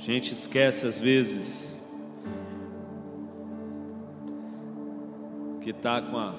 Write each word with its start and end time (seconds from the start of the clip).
gente 0.00 0.32
esquece 0.32 0.86
às 0.86 0.98
vezes 0.98 1.86
que 5.60 5.70
está 5.70 6.00
com 6.00 6.16
a 6.16 6.34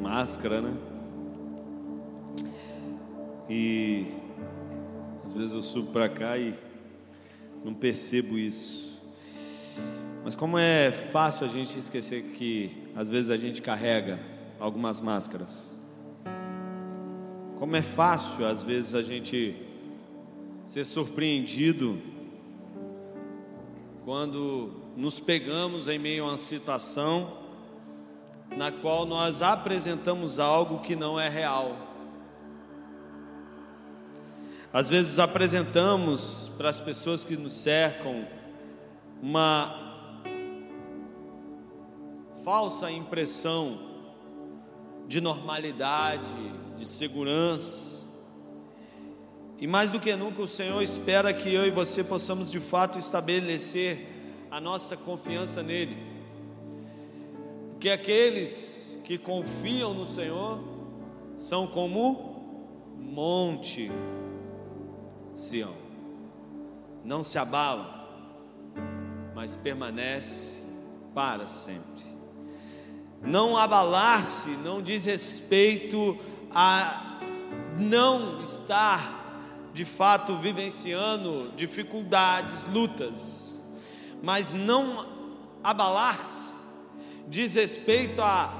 máscara, 0.00 0.62
né? 0.62 0.74
E 3.50 4.06
às 5.26 5.32
vezes 5.34 5.52
eu 5.52 5.60
subo 5.60 5.92
para 5.92 6.08
cá 6.08 6.38
e 6.38 6.54
não 7.62 7.74
percebo 7.74 8.38
isso. 8.38 8.98
Mas 10.24 10.34
como 10.34 10.56
é 10.56 10.90
fácil 10.90 11.44
a 11.44 11.50
gente 11.50 11.78
esquecer 11.78 12.22
que 12.32 12.88
às 12.96 13.10
vezes 13.10 13.28
a 13.28 13.36
gente 13.36 13.60
carrega 13.60 14.18
algumas 14.58 15.02
máscaras. 15.02 15.78
Como 17.58 17.76
é 17.76 17.82
fácil 17.82 18.46
às 18.46 18.62
vezes 18.62 18.94
a 18.94 19.02
gente 19.02 19.54
ser 20.64 20.86
surpreendido 20.86 22.09
quando 24.10 24.72
nos 24.96 25.20
pegamos 25.20 25.86
em 25.86 25.96
meio 25.96 26.24
a 26.24 26.30
uma 26.30 26.36
situação 26.36 27.32
na 28.56 28.72
qual 28.72 29.06
nós 29.06 29.40
apresentamos 29.40 30.40
algo 30.40 30.80
que 30.80 30.96
não 30.96 31.20
é 31.20 31.28
real. 31.28 31.76
Às 34.72 34.88
vezes 34.88 35.20
apresentamos 35.20 36.50
para 36.58 36.68
as 36.68 36.80
pessoas 36.80 37.22
que 37.22 37.36
nos 37.36 37.52
cercam 37.52 38.26
uma 39.22 40.02
falsa 42.44 42.90
impressão 42.90 43.78
de 45.06 45.20
normalidade, 45.20 46.52
de 46.76 46.84
segurança. 46.84 47.99
E 49.60 49.66
mais 49.66 49.90
do 49.90 50.00
que 50.00 50.16
nunca, 50.16 50.40
o 50.40 50.48
Senhor 50.48 50.80
espera 50.80 51.34
que 51.34 51.52
eu 51.52 51.66
e 51.66 51.70
você 51.70 52.02
possamos 52.02 52.50
de 52.50 52.58
fato 52.58 52.98
estabelecer 52.98 54.08
a 54.50 54.58
nossa 54.58 54.96
confiança 54.96 55.62
nele. 55.62 55.98
Porque 57.72 57.90
aqueles 57.90 58.98
que 59.04 59.18
confiam 59.18 59.92
no 59.92 60.06
Senhor 60.06 60.64
são 61.36 61.66
como 61.66 62.94
monte 62.98 63.92
Sião. 65.34 65.74
Não 67.04 67.22
se 67.22 67.36
abala, 67.36 68.08
mas 69.34 69.56
permanece 69.56 70.62
para 71.14 71.46
sempre. 71.46 72.04
Não 73.22 73.58
abalar-se 73.58 74.48
não 74.64 74.80
diz 74.80 75.04
respeito 75.04 76.18
a 76.50 77.20
não 77.78 78.42
estar 78.42 79.19
de 79.72 79.84
fato 79.84 80.36
vivenciando 80.36 81.52
dificuldades, 81.56 82.64
lutas, 82.64 83.64
mas 84.22 84.52
não 84.52 85.08
abalar-se 85.62 86.50
diz 87.30 87.54
respeito 87.54 88.20
a 88.20 88.52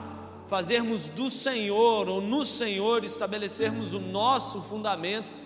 fazermos 0.48 1.08
do 1.08 1.28
Senhor 1.28 2.08
ou 2.08 2.20
no 2.20 2.44
Senhor 2.44 3.04
estabelecermos 3.04 3.92
o 3.92 4.00
nosso 4.00 4.62
fundamento, 4.62 5.40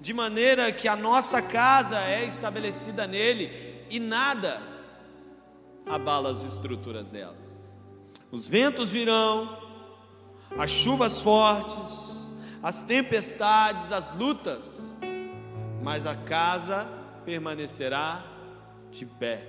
de 0.00 0.14
maneira 0.14 0.72
que 0.72 0.88
a 0.88 0.96
nossa 0.96 1.40
casa 1.42 2.00
é 2.00 2.24
estabelecida 2.24 3.06
nele 3.06 3.84
e 3.90 4.00
nada 4.00 4.60
abala 5.86 6.30
as 6.30 6.42
estruturas 6.42 7.10
dela. 7.10 7.36
Os 8.32 8.46
ventos 8.46 8.90
virão, 8.90 9.58
as 10.58 10.70
chuvas 10.70 11.20
fortes, 11.20 12.30
as 12.62 12.82
tempestades, 12.82 13.92
as 13.92 14.14
lutas, 14.16 14.93
mas 15.84 16.06
a 16.06 16.14
casa 16.14 16.88
permanecerá 17.26 18.24
de 18.90 19.04
pé. 19.04 19.46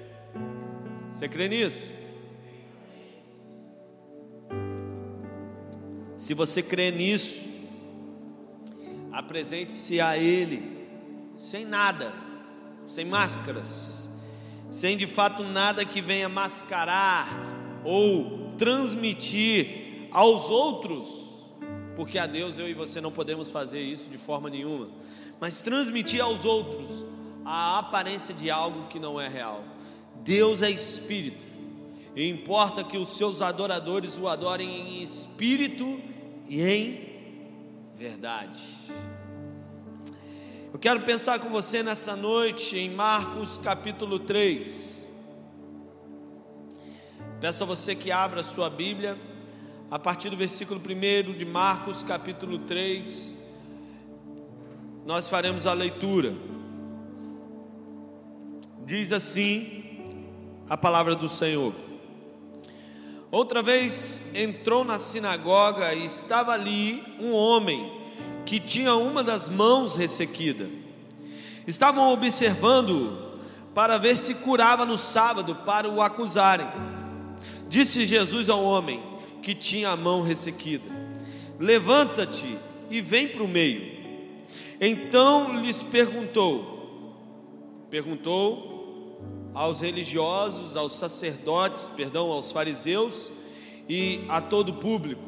Você 1.09 1.30
crê 1.30 1.47
nisso? 1.47 1.94
Se 6.17 6.33
você 6.33 6.61
crê 6.61 6.92
nisso, 6.92 7.42
apresente-se 9.14 10.02
a 10.02 10.17
Ele, 10.17 10.86
sem 11.37 11.64
nada, 11.64 12.11
sem 12.86 13.05
máscaras, 13.05 14.10
sem 14.70 14.98
de 14.98 15.08
fato 15.08 15.42
nada 15.42 15.86
que 15.86 16.02
venha 16.02 16.27
mascarar 16.27 17.30
ou 17.86 18.52
transmitir 18.58 20.10
aos 20.11 20.49
outros, 20.49 21.45
porque 21.95 22.20
a 22.20 22.26
Deus 22.26 22.60
eu 22.60 22.67
e 22.67 22.73
você 22.73 22.99
não 22.99 23.11
podemos 23.11 23.49
fazer 23.49 23.81
isso 23.81 24.10
de 24.10 24.17
forma 24.17 24.49
nenhuma, 24.49 24.89
mas 25.40 25.62
transmitir 25.62 26.22
aos 26.22 26.46
outros 26.46 27.06
a 27.44 27.80
aparência 27.80 28.34
de 28.34 28.50
algo 28.50 28.88
que 28.88 29.00
não 29.00 29.20
é 29.20 29.28
real. 29.28 29.64
Deus 30.23 30.62
é 30.62 30.70
espírito, 30.70 31.46
e 32.16 32.28
importa 32.28 32.84
que 32.84 32.98
os 32.98 33.16
seus 33.16 33.42
adoradores 33.42 34.18
o 34.18 34.28
adorem 34.28 34.68
em 34.68 35.04
espírito 35.04 36.02
e 36.50 36.62
em 36.62 37.16
verdade. 37.98 38.64
Eu 40.73 40.80
quero 40.80 41.02
pensar 41.02 41.40
com 41.40 41.50
você 41.50 41.84
nessa 41.84 42.16
noite 42.16 42.78
em 42.78 42.90
Marcos 42.90 43.58
capítulo 43.58 44.20
3. 44.20 45.08
Peço 47.40 47.64
a 47.64 47.67
você 47.67 47.94
que 47.96 48.12
abra 48.12 48.42
a 48.42 48.44
sua 48.44 48.70
Bíblia, 48.70 49.17
a 49.92 50.00
partir 50.00 50.30
do 50.30 50.36
versículo 50.36 50.82
1 50.82 51.34
de 51.34 51.46
Marcos, 51.46 52.02
capítulo 52.02 52.60
3, 52.60 53.35
nós 55.05 55.30
faremos 55.30 55.67
a 55.67 55.73
leitura. 55.73 56.33
Diz 58.83 59.11
assim 59.11 60.04
a 60.67 60.76
palavra 60.76 61.16
do 61.16 61.30
Senhor. 61.30 61.76
Outra 63.32 63.61
vez 63.61 64.21
entrou 64.33 64.83
na 64.83 64.98
sinagoga 64.98 65.93
e 65.93 66.05
estava 66.05 66.54
ali 66.54 67.04
um 67.20 67.33
homem 67.33 67.92
que 68.45 68.60
tinha 68.60 68.95
uma 68.95 69.23
das 69.23 69.48
mãos 69.48 69.95
ressequida. 69.95 70.67
Estavam 71.67 72.11
observando 72.11 73.39
para 73.76 73.98
ver 73.98 74.17
se 74.17 74.36
curava 74.36 74.86
no 74.86 74.98
sábado 74.98 75.54
para 75.54 75.87
o 75.87 76.02
acusarem. 76.02 76.67
Disse 77.67 78.05
Jesus 78.05 78.49
ao 78.49 78.64
homem 78.64 79.04
que 79.42 79.54
tinha 79.54 79.89
a 79.89 79.98
mão 79.98 80.23
ressequida: 80.23 80.89
Levanta-te 81.60 82.58
e 82.89 83.02
vem 83.02 83.27
para 83.27 83.43
o 83.43 83.48
meio. 83.48 83.95
Então 84.80 85.61
lhes 85.61 85.81
perguntou, 85.81 87.15
perguntou 87.89 89.52
aos 89.53 89.80
religiosos, 89.80 90.75
aos 90.75 90.93
sacerdotes, 90.93 91.89
perdão, 91.95 92.30
aos 92.30 92.52
fariseus 92.52 93.31
e 93.87 94.25
a 94.27 94.41
todo 94.41 94.69
o 94.69 94.73
público: 94.73 95.23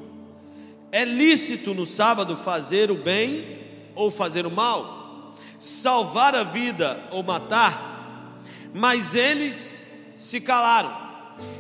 É 0.92 1.06
lícito 1.06 1.74
no 1.74 1.86
sábado 1.86 2.36
fazer 2.36 2.92
o 2.92 2.96
bem 2.96 3.60
ou 3.96 4.12
fazer 4.12 4.46
o 4.46 4.52
mal? 4.52 5.34
Salvar 5.58 6.36
a 6.36 6.44
vida 6.44 7.08
ou 7.12 7.24
matar? 7.24 8.42
Mas 8.74 9.16
eles 9.16 9.88
se 10.16 10.42
calaram. 10.42 11.08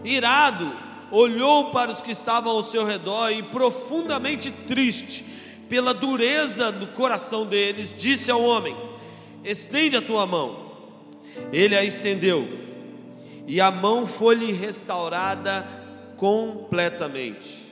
Irado, 0.03 0.75
olhou 1.09 1.71
para 1.71 1.91
os 1.91 2.01
que 2.01 2.11
estavam 2.11 2.51
ao 2.51 2.63
seu 2.63 2.85
redor 2.85 3.31
e, 3.31 3.41
profundamente 3.43 4.51
triste 4.51 5.36
pela 5.69 5.93
dureza 5.93 6.71
do 6.71 6.87
coração 6.87 7.45
deles, 7.45 7.95
disse 7.97 8.31
ao 8.31 8.41
homem: 8.41 8.75
Estende 9.43 9.95
a 9.95 10.01
tua 10.01 10.25
mão. 10.25 10.67
Ele 11.51 11.77
a 11.77 11.83
estendeu, 11.83 12.47
e 13.45 13.61
a 13.61 13.69
mão 13.69 14.07
foi-lhe 14.07 14.51
restaurada 14.51 15.67
completamente. 16.17 17.67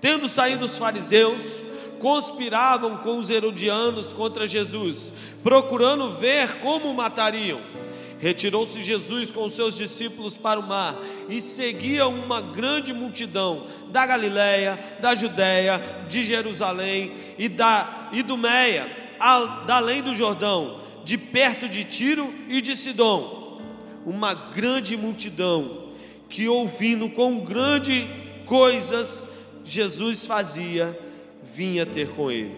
Tendo 0.00 0.28
saído 0.28 0.66
os 0.66 0.76
fariseus, 0.76 1.54
conspiravam 1.98 2.98
com 2.98 3.18
os 3.18 3.30
herodianos 3.30 4.12
contra 4.12 4.46
Jesus, 4.46 5.12
procurando 5.42 6.12
ver 6.12 6.58
como 6.58 6.90
o 6.90 6.94
matariam. 6.94 7.60
Retirou-se 8.18 8.82
Jesus 8.82 9.30
com 9.30 9.44
os 9.46 9.54
seus 9.54 9.76
discípulos 9.76 10.36
para 10.36 10.58
o 10.58 10.66
mar 10.66 10.96
e 11.28 11.40
seguia 11.40 12.06
uma 12.06 12.40
grande 12.40 12.92
multidão 12.92 13.66
da 13.90 14.06
Galiléia, 14.06 14.78
da 15.00 15.14
Judéia, 15.14 15.80
de 16.08 16.24
Jerusalém 16.24 17.12
e 17.38 17.48
da 17.48 18.10
Idumeia, 18.12 18.90
além 19.18 20.02
do 20.02 20.14
Jordão, 20.14 20.80
de 21.04 21.18
perto 21.18 21.68
de 21.68 21.84
Tiro 21.84 22.32
e 22.48 22.60
de 22.60 22.76
Sidom. 22.76 23.60
Uma 24.06 24.34
grande 24.34 24.96
multidão 24.96 25.88
que 26.28 26.48
ouvindo 26.48 27.08
com 27.10 27.40
grande 27.40 28.08
coisas 28.46 29.26
Jesus 29.64 30.26
fazia, 30.26 30.98
vinha 31.42 31.86
ter 31.86 32.10
com 32.10 32.30
ele. 32.30 32.54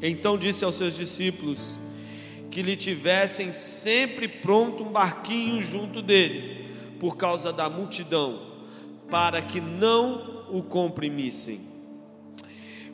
Então 0.00 0.38
disse 0.38 0.64
aos 0.64 0.76
seus 0.76 0.96
discípulos: 0.96 1.78
que 2.52 2.62
lhe 2.62 2.76
tivessem 2.76 3.50
sempre 3.50 4.28
pronto 4.28 4.84
um 4.84 4.92
barquinho 4.92 5.58
junto 5.58 6.02
dele, 6.02 6.66
por 7.00 7.16
causa 7.16 7.50
da 7.50 7.70
multidão, 7.70 8.40
para 9.10 9.40
que 9.40 9.58
não 9.58 10.44
o 10.50 10.62
comprimissem. 10.62 11.72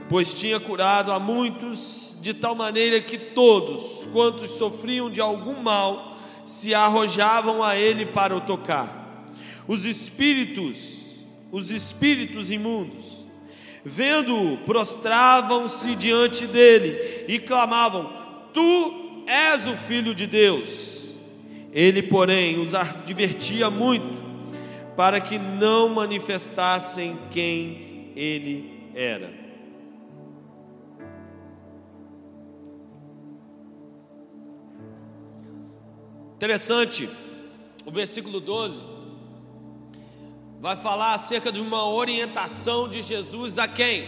pois 0.08 0.32
tinha 0.32 0.58
curado 0.58 1.12
a 1.12 1.19
muitos, 1.19 2.16
de 2.22 2.32
tal 2.32 2.55
maneira 2.55 3.00
que 3.00 3.19
todos 3.19 4.06
quantos 4.12 4.52
sofriam 4.52 5.10
de 5.10 5.20
algum 5.20 5.60
mal 5.60 6.16
se 6.46 6.72
arrojavam 6.72 7.62
a 7.62 7.76
ele 7.76 8.06
para 8.06 8.34
o 8.34 8.40
tocar. 8.40 9.26
Os 9.66 9.84
espíritos, 9.84 11.26
os 11.50 11.70
espíritos 11.70 12.50
imundos, 12.50 13.26
vendo-o, 13.84 14.56
prostravam-se 14.58 15.94
diante 15.96 16.46
dele 16.46 17.26
e 17.28 17.38
clamavam: 17.38 18.10
Tu 18.55 19.07
és 19.29 19.67
o 19.67 19.77
filho 19.77 20.15
de 20.15 20.27
Deus. 20.27 21.15
Ele, 21.71 22.03
porém, 22.03 22.59
os 22.59 22.75
advertia 22.75 23.69
muito 23.69 24.19
para 24.97 25.21
que 25.21 25.39
não 25.39 25.91
manifestassem 25.91 27.17
quem 27.31 28.11
ele 28.17 28.91
era. 28.95 29.33
Interessante, 36.37 37.09
o 37.85 37.91
versículo 37.91 38.41
12 38.41 38.83
vai 40.61 40.77
falar 40.77 41.15
acerca 41.15 41.53
de 41.53 41.61
uma 41.61 41.89
orientação 41.89 42.89
de 42.89 43.03
Jesus 43.03 43.59
a 43.59 43.69
quem? 43.69 44.07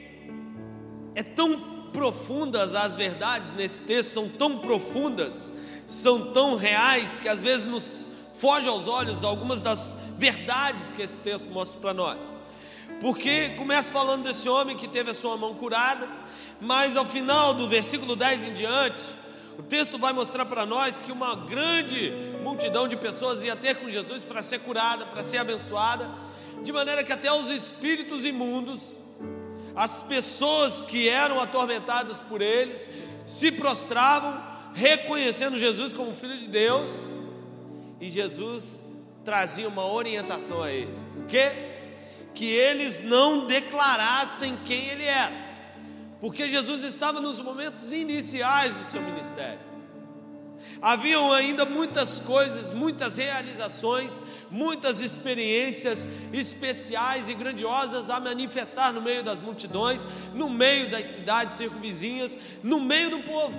é 1.16 1.24
tão 1.24 1.60
profundas 1.92 2.76
as 2.76 2.96
verdades 2.96 3.54
nesse 3.54 3.82
texto, 3.82 4.14
são 4.14 4.30
tão 4.30 4.60
profundas, 4.60 5.52
são 5.86 6.32
tão 6.32 6.56
reais 6.56 7.20
que 7.20 7.28
às 7.28 7.42
vezes 7.42 7.66
nos 7.66 8.12
foge 8.36 8.70
aos 8.70 8.88
olhos 8.88 9.24
algumas 9.24 9.62
das 9.62 9.98
verdades 10.18 10.94
que 10.94 11.02
esse 11.02 11.20
texto 11.22 11.50
mostra 11.50 11.80
para 11.80 11.94
nós. 11.94 12.18
Porque 13.02 13.50
começa 13.50 13.92
falando 13.92 14.24
desse 14.24 14.48
homem 14.48 14.78
que 14.78 14.88
teve 14.88 15.12
a 15.12 15.14
sua 15.14 15.38
mão 15.38 15.56
curada, 15.56 16.08
mas 16.62 16.96
ao 16.96 17.06
final 17.06 17.54
do 17.54 17.68
versículo 17.68 18.16
10 18.16 18.44
em 18.44 18.54
diante, 18.54 19.04
o 19.58 19.64
texto 19.64 19.98
vai 19.98 20.14
mostrar 20.14 20.46
para 20.46 20.66
nós 20.66 21.00
que 21.00 21.12
uma 21.12 21.36
grande 21.36 22.12
multidão 22.44 22.88
de 22.88 22.96
pessoas 22.96 23.42
ia 23.42 23.56
ter 23.56 23.76
com 23.76 23.90
Jesus 23.90 24.24
para 24.24 24.42
ser 24.42 24.60
curada, 24.60 25.06
para 25.06 25.24
ser 25.24 25.40
abençoada, 25.40 26.10
de 26.64 26.72
maneira 26.72 27.04
que 27.04 27.14
até 27.14 27.32
os 27.32 27.50
espíritos 27.50 28.26
imundos, 28.26 28.98
as 29.76 30.02
pessoas 30.02 30.84
que 30.84 31.08
eram 31.08 31.40
atormentadas 31.40 32.20
por 32.20 32.42
eles, 32.42 32.90
se 33.26 33.52
prostravam, 33.52 34.42
reconhecendo 34.74 35.58
Jesus 35.58 35.94
como 35.94 36.16
Filho 36.16 36.38
de 36.38 36.48
Deus, 36.48 36.92
e 38.00 38.10
Jesus 38.10 38.84
trazia 39.24 39.68
uma 39.68 39.86
orientação 39.86 40.62
a 40.62 40.72
eles: 40.72 41.16
o 41.18 41.26
que? 41.26 41.78
que 42.38 42.46
eles 42.46 43.04
não 43.04 43.48
declarassem 43.48 44.56
quem 44.64 44.90
ele 44.90 45.06
era, 45.06 45.34
porque 46.22 46.48
Jesus 46.48 46.84
estava 46.84 47.20
nos 47.20 47.40
momentos 47.40 47.92
iniciais 47.92 48.76
do 48.76 48.86
seu 48.86 49.02
ministério. 49.02 49.60
Haviam 50.80 51.34
ainda 51.34 51.66
muitas 51.66 52.20
coisas, 52.20 52.72
muitas 52.72 53.18
realizações, 53.18 54.22
muitas 54.50 55.00
experiências 55.00 56.08
especiais 56.32 57.30
e 57.30 57.34
grandiosas 57.34 58.10
a 58.10 58.20
manifestar 58.20 58.94
no 58.94 59.02
meio 59.02 59.24
das 59.24 59.42
multidões, 59.42 60.06
no 60.34 60.50
meio 60.50 60.90
das 60.90 61.06
cidades 61.06 61.56
circunvizinhas, 61.56 62.38
no 62.64 62.80
meio 62.80 63.10
do 63.10 63.20
povo. 63.20 63.58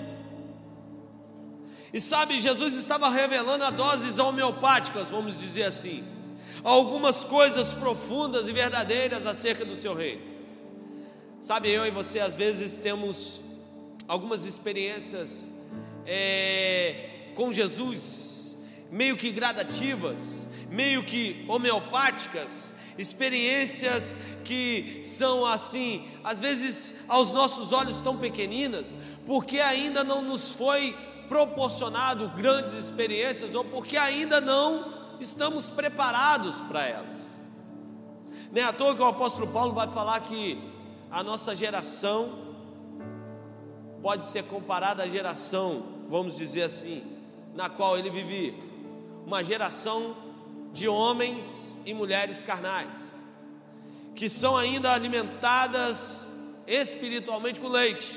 E 1.93 2.00
sabe, 2.00 2.38
Jesus 2.40 2.75
estava 2.75 3.08
revelando 3.08 3.64
a 3.64 3.70
doses 3.70 4.19
homeopáticas, 4.19 5.08
vamos 5.11 5.37
dizer 5.37 5.64
assim 5.64 6.05
algumas 6.64 7.25
coisas 7.25 7.73
profundas 7.73 8.49
e 8.49 8.52
verdadeiras 8.52 9.26
acerca 9.26 9.64
do 9.64 9.76
seu 9.76 9.94
reino. 9.94 10.23
Sabe, 11.41 11.70
eu 11.70 11.87
e 11.87 11.91
você 11.91 12.19
às 12.19 12.34
vezes 12.34 12.79
temos 12.79 13.41
algumas 14.06 14.44
experiências 14.44 15.52
é, 16.05 17.31
com 17.34 17.52
Jesus, 17.52 18.58
meio 18.91 19.17
que 19.17 19.31
gradativas, 19.31 20.48
meio 20.69 21.05
que 21.05 21.44
homeopáticas, 21.49 22.75
experiências 22.97 24.17
que 24.44 25.00
são 25.05 25.44
assim, 25.47 26.06
às 26.25 26.41
vezes 26.41 26.97
aos 27.06 27.31
nossos 27.31 27.73
olhos 27.73 28.00
tão 28.00 28.17
pequeninas, 28.17 28.97
porque 29.26 29.61
ainda 29.61 30.03
não 30.03 30.23
nos 30.23 30.55
foi 30.55 30.97
proporcionado 31.29 32.29
grandes 32.31 32.73
experiências 32.73 33.55
ou 33.55 33.65
porque 33.65 33.97
ainda 33.97 34.41
não 34.41 34.99
estamos 35.20 35.69
preparados 35.69 36.61
para 36.62 36.87
elas. 36.87 37.19
Nem 38.50 38.65
à 38.65 38.73
toa 38.73 38.94
que 38.94 39.03
o 39.03 39.06
apóstolo 39.06 39.47
Paulo 39.47 39.75
vai 39.75 39.87
falar 39.88 40.20
que 40.20 40.59
a 41.11 41.23
nossa 41.23 41.55
geração 41.55 42.47
pode 44.03 44.25
ser 44.26 44.44
comparada 44.44 45.03
à 45.03 45.09
geração, 45.09 45.82
vamos 46.09 46.37
dizer 46.37 46.62
assim, 46.62 47.03
na 47.55 47.69
qual 47.69 47.99
ele 47.99 48.11
vivia, 48.11 48.55
uma 49.26 49.43
geração 49.43 50.17
de 50.73 50.88
homens 50.88 51.79
e 51.85 51.94
mulheres 51.94 52.43
carnais, 52.43 52.99
que 54.15 54.29
são 54.29 54.56
ainda 54.56 54.93
alimentadas 54.93 56.32
espiritualmente 56.67 57.61
com 57.61 57.69
leite, 57.69 58.15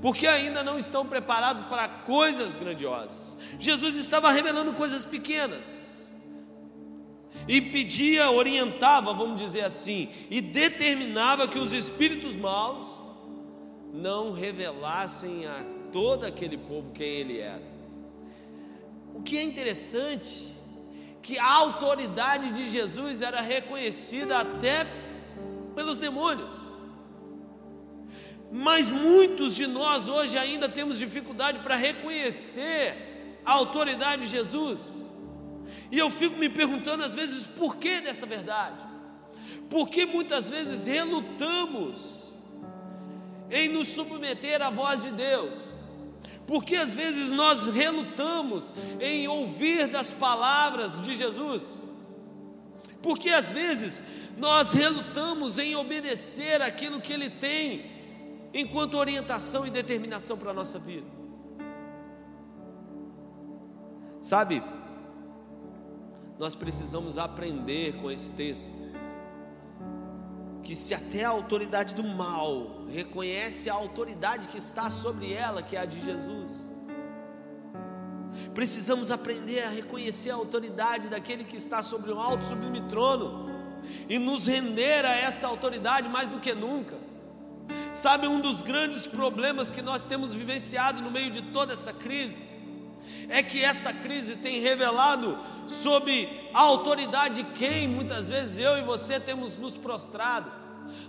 porque 0.00 0.26
ainda 0.26 0.62
não 0.62 0.78
estão 0.78 1.06
preparados 1.06 1.66
para 1.66 1.88
coisas 1.88 2.56
grandiosas. 2.56 3.36
Jesus 3.58 3.96
estava 3.96 4.30
revelando 4.30 4.72
coisas 4.74 5.04
pequenas 5.04 5.84
e 7.46 7.60
pedia, 7.60 8.30
orientava, 8.30 9.12
vamos 9.12 9.40
dizer 9.40 9.64
assim, 9.64 10.08
e 10.30 10.40
determinava 10.40 11.46
que 11.46 11.58
os 11.58 11.72
espíritos 11.72 12.36
maus 12.36 12.86
não 13.92 14.32
revelassem 14.32 15.46
a 15.46 15.64
todo 15.92 16.24
aquele 16.24 16.56
povo 16.56 16.90
quem 16.92 17.06
ele 17.06 17.38
era. 17.38 17.62
O 19.14 19.22
que 19.22 19.38
é 19.38 19.42
interessante, 19.42 20.53
que 21.24 21.38
a 21.38 21.52
autoridade 21.52 22.52
de 22.52 22.68
Jesus 22.68 23.22
era 23.22 23.40
reconhecida 23.40 24.40
até 24.40 24.86
pelos 25.74 25.98
demônios. 25.98 26.52
Mas 28.52 28.90
muitos 28.90 29.54
de 29.54 29.66
nós 29.66 30.06
hoje 30.06 30.36
ainda 30.36 30.68
temos 30.68 30.98
dificuldade 30.98 31.60
para 31.60 31.76
reconhecer 31.76 33.38
a 33.42 33.52
autoridade 33.52 34.22
de 34.22 34.28
Jesus. 34.28 35.06
E 35.90 35.98
eu 35.98 36.10
fico 36.10 36.36
me 36.36 36.50
perguntando 36.50 37.02
às 37.02 37.14
vezes 37.14 37.44
por 37.46 37.76
que 37.76 38.02
dessa 38.02 38.26
verdade? 38.26 38.76
Porque 39.70 40.04
muitas 40.04 40.50
vezes 40.50 40.86
relutamos 40.86 42.34
em 43.50 43.70
nos 43.70 43.88
submeter 43.88 44.60
à 44.60 44.68
voz 44.68 45.02
de 45.02 45.10
Deus. 45.10 45.73
Porque 46.46 46.76
às 46.76 46.92
vezes 46.92 47.30
nós 47.30 47.66
relutamos 47.66 48.74
em 49.00 49.26
ouvir 49.26 49.86
das 49.88 50.12
palavras 50.12 51.00
de 51.00 51.16
Jesus. 51.16 51.82
Porque 53.02 53.30
às 53.30 53.52
vezes 53.52 54.04
nós 54.36 54.72
relutamos 54.72 55.58
em 55.58 55.74
obedecer 55.76 56.60
aquilo 56.60 57.00
que 57.00 57.12
Ele 57.12 57.30
tem 57.30 57.84
enquanto 58.52 58.94
orientação 58.94 59.66
e 59.66 59.70
determinação 59.70 60.36
para 60.36 60.50
a 60.50 60.54
nossa 60.54 60.78
vida. 60.78 61.06
Sabe, 64.20 64.62
nós 66.38 66.54
precisamos 66.54 67.18
aprender 67.18 68.00
com 68.00 68.10
esse 68.10 68.32
texto 68.32 68.83
que 70.64 70.74
se 70.74 70.94
até 70.94 71.24
a 71.24 71.28
autoridade 71.28 71.94
do 71.94 72.02
mal 72.02 72.84
reconhece 72.88 73.68
a 73.68 73.74
autoridade 73.74 74.48
que 74.48 74.56
está 74.56 74.90
sobre 74.90 75.32
ela, 75.32 75.62
que 75.62 75.76
é 75.76 75.80
a 75.80 75.84
de 75.84 76.02
Jesus, 76.02 76.62
precisamos 78.54 79.10
aprender 79.10 79.62
a 79.62 79.68
reconhecer 79.68 80.30
a 80.30 80.34
autoridade 80.34 81.08
daquele 81.08 81.44
que 81.44 81.56
está 81.56 81.82
sobre 81.82 82.10
um 82.10 82.18
alto 82.18 82.44
sublime 82.44 82.80
trono 82.82 83.50
e 84.08 84.18
nos 84.18 84.46
render 84.46 85.04
a 85.04 85.14
essa 85.14 85.46
autoridade 85.46 86.08
mais 86.08 86.30
do 86.30 86.40
que 86.40 86.54
nunca. 86.54 86.96
Sabe 87.92 88.26
um 88.26 88.40
dos 88.40 88.62
grandes 88.62 89.06
problemas 89.06 89.70
que 89.70 89.82
nós 89.82 90.04
temos 90.04 90.34
vivenciado 90.34 91.00
no 91.02 91.10
meio 91.10 91.30
de 91.30 91.42
toda 91.42 91.74
essa 91.74 91.92
crise? 91.92 92.53
É 93.28 93.42
que 93.42 93.62
essa 93.62 93.92
crise 93.92 94.36
tem 94.36 94.60
revelado 94.60 95.38
sobre 95.66 96.48
a 96.52 96.60
autoridade 96.60 97.42
de 97.42 97.44
quem 97.58 97.88
muitas 97.88 98.28
vezes 98.28 98.58
eu 98.58 98.78
e 98.78 98.82
você 98.82 99.18
temos 99.18 99.58
nos 99.58 99.76
prostrado. 99.76 100.50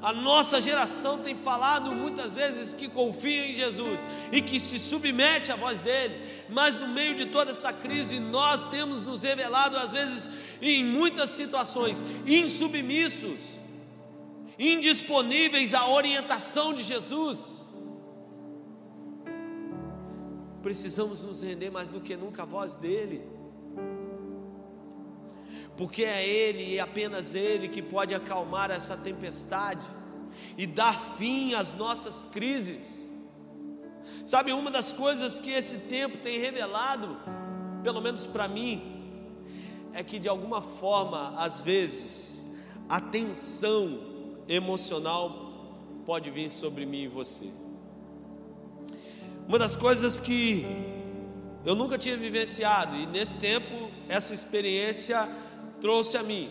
A 0.01 0.13
nossa 0.13 0.61
geração 0.61 1.17
tem 1.19 1.35
falado 1.35 1.91
muitas 1.91 2.33
vezes 2.33 2.73
que 2.73 2.87
confia 2.87 3.47
em 3.47 3.53
Jesus 3.53 4.05
e 4.31 4.41
que 4.41 4.59
se 4.59 4.79
submete 4.79 5.51
à 5.51 5.55
voz 5.55 5.81
dele, 5.81 6.43
mas 6.49 6.75
no 6.79 6.87
meio 6.87 7.15
de 7.15 7.25
toda 7.25 7.51
essa 7.51 7.73
crise 7.73 8.19
nós 8.19 8.69
temos 8.69 9.03
nos 9.03 9.23
revelado 9.23 9.77
às 9.77 9.91
vezes 9.91 10.29
em 10.61 10.83
muitas 10.83 11.31
situações 11.31 12.03
insubmissos, 12.25 13.59
indisponíveis 14.57 15.73
à 15.73 15.87
orientação 15.87 16.73
de 16.73 16.83
Jesus. 16.83 17.54
Precisamos 20.65 21.21
nos 21.21 21.43
render 21.43 21.69
mais 21.69 21.91
do 21.91 22.01
que 22.01 22.17
nunca 22.17 22.41
à 22.41 22.45
voz 22.45 22.75
dEle. 22.75 23.21
porque 25.77 26.03
é 26.03 26.27
Ele 26.27 26.73
e 26.73 26.79
apenas 26.79 27.35
Ele 27.35 27.67
que 27.67 27.83
pode 27.83 28.15
acalmar 28.15 28.71
essa 28.71 28.97
tempestade 28.97 29.85
e 30.57 30.65
dar 30.65 30.99
fim 31.17 31.53
às 31.53 31.75
nossas 31.75 32.25
crises. 32.25 33.11
Sabe, 34.25 34.53
uma 34.53 34.71
das 34.71 34.91
coisas 34.91 35.39
que 35.39 35.51
esse 35.51 35.77
tempo 35.81 36.17
tem 36.17 36.39
revelado, 36.39 37.15
pelo 37.83 38.01
menos 38.01 38.25
para 38.25 38.47
mim, 38.47 38.81
é 39.93 40.03
que 40.03 40.17
de 40.17 40.27
alguma 40.27 40.63
forma, 40.63 41.35
às 41.37 41.59
vezes, 41.59 42.43
a 42.89 42.99
tensão 42.99 43.99
emocional 44.47 45.29
pode 46.07 46.31
vir 46.31 46.49
sobre 46.49 46.87
mim 46.87 47.03
e 47.03 47.07
você. 47.07 47.64
Uma 49.47 49.59
das 49.59 49.75
coisas 49.75 50.19
que 50.19 50.65
eu 51.63 51.75
nunca 51.75 51.99
tinha 51.99 52.17
vivenciado, 52.17 52.95
e 52.95 53.05
nesse 53.05 53.35
tempo 53.35 53.91
essa 54.09 54.33
experiência 54.33 55.29
trouxe 55.79 56.17
a 56.17 56.23
mim, 56.23 56.49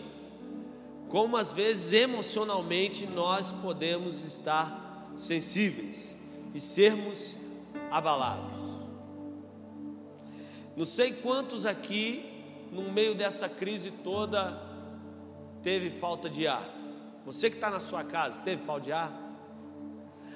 como 1.09 1.35
às 1.35 1.51
vezes 1.51 1.91
emocionalmente 1.91 3.05
nós 3.05 3.51
podemos 3.51 4.23
estar 4.23 5.11
sensíveis 5.15 6.15
e 6.53 6.61
sermos 6.61 7.37
abalados. 7.91 8.55
Não 10.77 10.85
sei 10.85 11.11
quantos 11.11 11.65
aqui, 11.65 12.25
no 12.71 12.91
meio 12.93 13.13
dessa 13.13 13.49
crise 13.49 13.91
toda, 13.91 14.57
teve 15.61 15.89
falta 15.89 16.29
de 16.29 16.47
ar. 16.47 16.65
Você 17.25 17.49
que 17.49 17.57
está 17.57 17.69
na 17.69 17.81
sua 17.81 18.05
casa, 18.05 18.39
teve 18.41 18.63
falta 18.63 18.81
de 18.83 18.91
ar? 18.93 19.11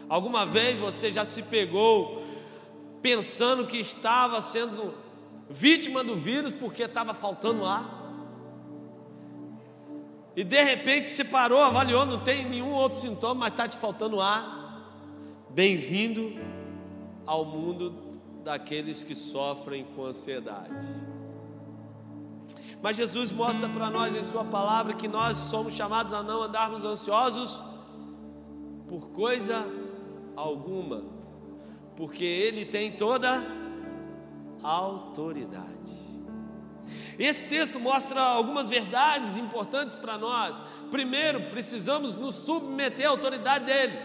Alguma 0.09 0.45
vez 0.45 0.77
você 0.77 1.09
já 1.09 1.23
se 1.23 1.43
pegou 1.43 2.28
pensando 3.01 3.65
que 3.65 3.77
estava 3.77 4.41
sendo 4.41 4.93
vítima 5.49 6.03
do 6.03 6.15
vírus 6.15 6.53
porque 6.53 6.83
estava 6.83 7.13
faltando 7.13 7.65
ar? 7.65 7.97
E 10.35 10.43
de 10.43 10.63
repente 10.63 11.09
se 11.09 11.25
parou, 11.25 11.61
avaliou, 11.61 12.05
não 12.05 12.19
tem 12.19 12.47
nenhum 12.47 12.71
outro 12.71 12.99
sintoma, 12.99 13.41
mas 13.41 13.51
está 13.51 13.67
te 13.67 13.77
faltando 13.77 14.21
ar. 14.21 14.57
Bem-vindo 15.49 16.33
ao 17.25 17.43
mundo 17.43 17.93
daqueles 18.43 19.03
que 19.03 19.15
sofrem 19.15 19.83
com 19.95 20.05
ansiedade. 20.05 20.85
Mas 22.81 22.95
Jesus 22.95 23.31
mostra 23.31 23.67
para 23.67 23.89
nós 23.89 24.15
em 24.15 24.23
Sua 24.23 24.45
palavra 24.45 24.93
que 24.93 25.07
nós 25.07 25.37
somos 25.37 25.73
chamados 25.73 26.13
a 26.13 26.23
não 26.23 26.43
andarmos 26.43 26.85
ansiosos 26.85 27.59
por 28.87 29.09
coisa 29.09 29.65
alguma, 30.35 31.03
porque 31.99 32.23
Ele 32.23 32.63
tem 32.63 32.93
toda 32.93 33.43
autoridade. 34.63 35.67
Esse 37.19 37.47
texto 37.47 37.77
mostra 37.77 38.21
algumas 38.21 38.69
verdades 38.69 39.35
importantes 39.35 39.95
para 39.95 40.17
nós. 40.17 40.61
Primeiro, 40.89 41.41
precisamos 41.49 42.15
nos 42.15 42.35
submeter 42.35 43.05
à 43.05 43.09
autoridade 43.09 43.65
dele. 43.65 43.99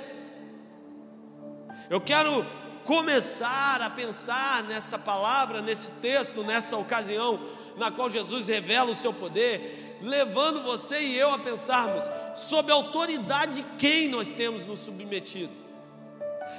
Eu 1.89 2.01
quero 2.01 2.45
começar 2.85 3.81
a 3.81 3.89
pensar 3.89 4.65
nessa 4.65 4.99
palavra, 4.99 5.63
nesse 5.63 5.93
texto, 6.01 6.43
nessa 6.43 6.77
ocasião 6.77 7.39
na 7.77 7.93
qual 7.93 8.11
Jesus 8.11 8.49
revela 8.49 8.91
o 8.91 8.97
seu 8.97 9.13
poder, 9.13 10.01
levando 10.03 10.65
você 10.65 11.01
e 11.01 11.17
eu 11.17 11.31
a 11.33 11.39
pensarmos 11.39 12.05
sob 12.35 12.73
a 12.73 12.75
autoridade 12.75 13.63
de 13.63 13.63
quem 13.79 14.09
nós 14.09 14.33
temos 14.33 14.67
nos 14.67 14.81
submetido. 14.81 15.64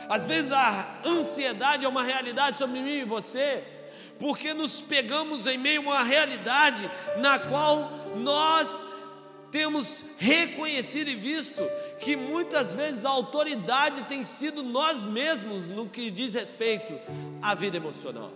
Às 0.10 0.25
vezes 0.25 0.52
a 0.52 1.02
ansiedade 1.06 1.86
é 1.86 1.90
uma 1.90 2.04
realidade 2.04 2.58
sobre 2.58 2.80
mim 2.80 3.00
e 3.00 3.04
você, 3.04 3.64
porque 4.20 4.54
nos 4.54 4.82
pegamos 4.82 5.48
em 5.48 5.58
meio 5.58 5.82
a 5.82 5.84
uma 5.84 6.04
realidade 6.04 6.90
na 7.18 7.40
qual 7.40 7.92
nós 8.18 8.88
temos 9.52 10.04
reconhecido 10.18 11.10
e 11.10 11.16
visto 11.16 11.62
que 12.00 12.16
muitas 12.16 12.74
vezes 12.74 13.06
a 13.06 13.10
autoridade 13.10 14.04
tem 14.04 14.24
sido 14.24 14.62
nós 14.62 15.04
mesmos 15.04 15.68
no 15.70 15.88
que 15.88 16.12
diz 16.12 16.34
respeito 16.34 16.94
à 17.42 17.56
vida 17.56 17.78
emocional. 17.78 18.32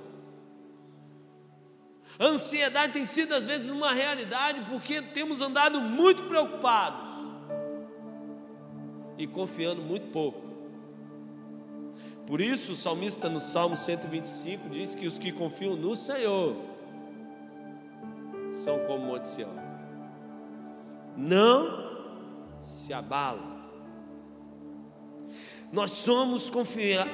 A 2.18 2.26
ansiedade 2.26 2.94
tem 2.94 3.06
sido 3.06 3.34
às 3.34 3.46
vezes 3.46 3.70
uma 3.70 3.94
realidade 3.94 4.62
porque 4.70 5.02
temos 5.02 5.40
andado 5.42 5.80
muito 5.80 6.24
preocupados 6.24 7.08
e 9.18 9.28
confiando 9.28 9.82
muito 9.82 10.08
pouco 10.08 10.49
por 12.30 12.40
isso, 12.40 12.74
o 12.74 12.76
salmista 12.76 13.28
no 13.28 13.42
Salmo 13.42 13.76
125 13.76 14.70
diz 14.70 14.94
que 14.94 15.08
os 15.08 15.18
que 15.18 15.32
confiam 15.32 15.76
no 15.76 15.96
Senhor 15.96 16.56
são 18.52 18.78
como 18.86 19.04
o 19.04 19.08
Monte 19.08 19.28
Sião. 19.28 19.52
Não 21.18 21.90
se 22.62 22.94
abalam. 22.94 23.64
Nós 25.72 25.90
somos 25.90 26.52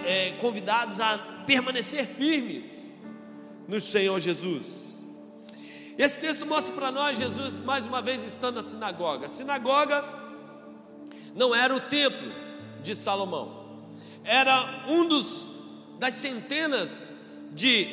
é, 0.06 0.32
convidados 0.42 1.00
a 1.00 1.18
permanecer 1.48 2.06
firmes 2.08 2.92
no 3.70 3.80
Senhor 3.80 4.20
Jesus. 4.20 5.02
Esse 5.98 6.20
texto 6.20 6.46
mostra 6.46 6.76
para 6.76 6.92
nós 6.92 7.18
Jesus 7.18 7.58
mais 7.60 7.86
uma 7.86 8.02
vez 8.02 8.22
estando 8.26 8.56
na 8.56 8.64
sinagoga. 8.64 9.28
A 9.28 9.30
sinagoga 9.30 10.04
não 11.34 11.56
era 11.56 11.74
o 11.74 11.80
templo 11.80 12.34
de 12.84 12.94
Salomão 12.98 13.65
era 14.26 14.86
um 14.88 15.08
dos 15.08 15.48
das 16.00 16.16
centenas 16.16 17.14
de 17.54 17.88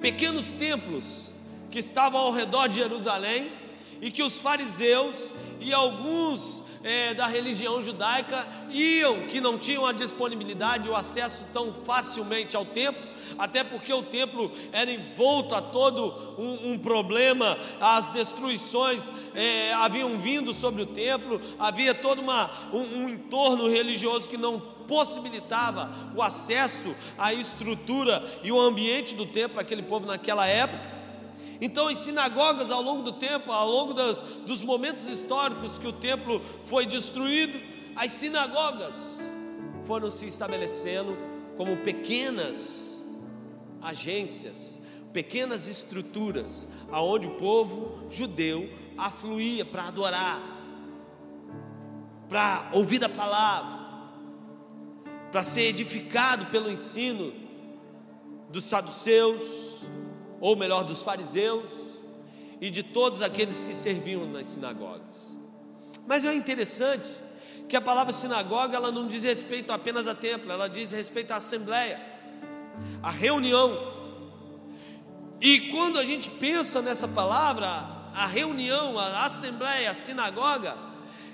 pequenos 0.00 0.52
templos 0.52 1.32
que 1.70 1.78
estavam 1.78 2.20
ao 2.20 2.32
redor 2.32 2.68
de 2.68 2.76
Jerusalém 2.76 3.52
e 4.00 4.10
que 4.10 4.22
os 4.22 4.38
fariseus 4.38 5.32
e 5.60 5.72
alguns 5.72 6.62
é, 6.82 7.14
da 7.14 7.26
religião 7.26 7.82
judaica 7.82 8.46
iam, 8.70 9.26
que 9.26 9.40
não 9.40 9.58
tinham 9.58 9.84
a 9.84 9.92
disponibilidade 9.92 10.88
o 10.88 10.94
acesso 10.94 11.44
tão 11.52 11.72
facilmente 11.72 12.56
ao 12.56 12.64
templo, 12.64 13.02
até 13.38 13.64
porque 13.64 13.92
o 13.92 14.02
templo 14.02 14.52
era 14.72 14.90
envolto 14.90 15.54
a 15.54 15.60
todo 15.60 16.36
um, 16.38 16.72
um 16.72 16.78
problema, 16.78 17.58
as 17.80 18.10
destruições 18.10 19.10
é, 19.34 19.72
haviam 19.74 20.16
vindo 20.18 20.54
sobre 20.54 20.82
o 20.82 20.86
templo, 20.86 21.40
havia 21.58 21.94
todo 21.94 22.20
uma, 22.20 22.50
um, 22.72 23.02
um 23.02 23.08
entorno 23.08 23.68
religioso 23.68 24.28
que 24.28 24.36
não 24.36 24.75
possibilitava 24.86 25.90
o 26.14 26.22
acesso 26.22 26.94
à 27.18 27.32
estrutura 27.32 28.22
e 28.42 28.50
o 28.50 28.60
ambiente 28.60 29.14
do 29.14 29.26
templo 29.26 29.60
aquele 29.60 29.82
povo 29.82 30.06
naquela 30.06 30.46
época. 30.46 30.96
Então, 31.60 31.90
em 31.90 31.94
sinagogas, 31.94 32.70
ao 32.70 32.82
longo 32.82 33.02
do 33.02 33.12
tempo, 33.12 33.50
ao 33.50 33.70
longo 33.70 33.94
dos, 33.94 34.18
dos 34.46 34.62
momentos 34.62 35.08
históricos 35.08 35.78
que 35.78 35.86
o 35.86 35.92
templo 35.92 36.42
foi 36.64 36.84
destruído, 36.84 37.58
as 37.94 38.12
sinagogas 38.12 39.20
foram 39.84 40.10
se 40.10 40.26
estabelecendo 40.26 41.16
como 41.56 41.78
pequenas 41.78 43.02
agências, 43.80 44.78
pequenas 45.12 45.66
estruturas, 45.66 46.68
aonde 46.90 47.26
o 47.26 47.36
povo 47.36 48.06
judeu 48.10 48.68
afluía 48.98 49.64
para 49.64 49.88
adorar, 49.88 50.40
para 52.28 52.70
ouvir 52.74 53.02
a 53.04 53.08
palavra, 53.08 53.75
para 55.36 55.44
ser 55.44 55.64
edificado 55.64 56.46
pelo 56.46 56.70
ensino 56.70 57.30
dos 58.48 58.64
saduceus, 58.64 59.82
ou 60.40 60.56
melhor, 60.56 60.82
dos 60.82 61.02
fariseus, 61.02 61.68
e 62.58 62.70
de 62.70 62.82
todos 62.82 63.20
aqueles 63.20 63.60
que 63.60 63.74
serviam 63.74 64.24
nas 64.26 64.46
sinagogas. 64.46 65.38
Mas 66.06 66.24
é 66.24 66.34
interessante 66.34 67.10
que 67.68 67.76
a 67.76 67.82
palavra 67.82 68.14
sinagoga 68.14 68.78
ela 68.78 68.90
não 68.90 69.06
diz 69.06 69.24
respeito 69.24 69.70
apenas 69.74 70.06
a 70.06 70.14
templo, 70.14 70.50
ela 70.50 70.70
diz 70.70 70.90
respeito 70.90 71.32
à 71.32 71.36
assembleia, 71.36 72.00
à 73.02 73.10
reunião. 73.10 73.76
E 75.38 75.68
quando 75.70 75.98
a 75.98 76.04
gente 76.06 76.30
pensa 76.30 76.80
nessa 76.80 77.06
palavra, 77.06 77.66
a 78.14 78.24
reunião, 78.24 78.98
a 78.98 79.26
assembleia, 79.26 79.90
a 79.90 79.94
sinagoga, 79.94 80.74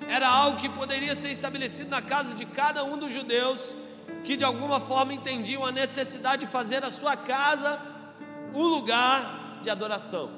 era 0.08 0.28
algo 0.28 0.60
que 0.60 0.68
poderia 0.68 1.14
ser 1.14 1.28
estabelecido 1.28 1.88
na 1.88 2.02
casa 2.02 2.34
de 2.34 2.44
cada 2.44 2.82
um 2.82 2.98
dos 2.98 3.14
judeus 3.14 3.76
que 4.24 4.36
de 4.36 4.44
alguma 4.44 4.80
forma 4.80 5.12
entendiam 5.12 5.64
a 5.64 5.72
necessidade 5.72 6.46
de 6.46 6.50
fazer 6.50 6.84
a 6.84 6.92
sua 6.92 7.16
casa 7.16 7.80
um 8.54 8.66
lugar 8.66 9.60
de 9.62 9.70
adoração 9.70 10.30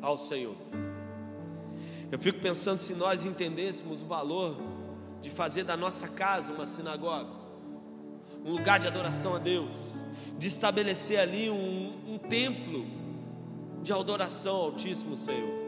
ao 0.00 0.16
Senhor. 0.16 0.56
Eu 2.10 2.18
fico 2.18 2.40
pensando 2.40 2.78
se 2.78 2.94
nós 2.94 3.24
entendêssemos 3.24 4.02
o 4.02 4.06
valor 4.06 4.56
de 5.20 5.30
fazer 5.30 5.64
da 5.64 5.76
nossa 5.76 6.08
casa 6.08 6.52
uma 6.52 6.66
sinagoga, 6.66 7.30
um 8.44 8.50
lugar 8.50 8.80
de 8.80 8.86
adoração 8.86 9.34
a 9.34 9.38
Deus, 9.38 9.70
de 10.36 10.48
estabelecer 10.48 11.18
ali 11.18 11.48
um, 11.48 12.14
um 12.14 12.18
templo 12.18 12.84
de 13.82 13.92
adoração 13.92 14.56
ao 14.56 14.62
Altíssimo 14.64 15.16
Senhor. 15.16 15.62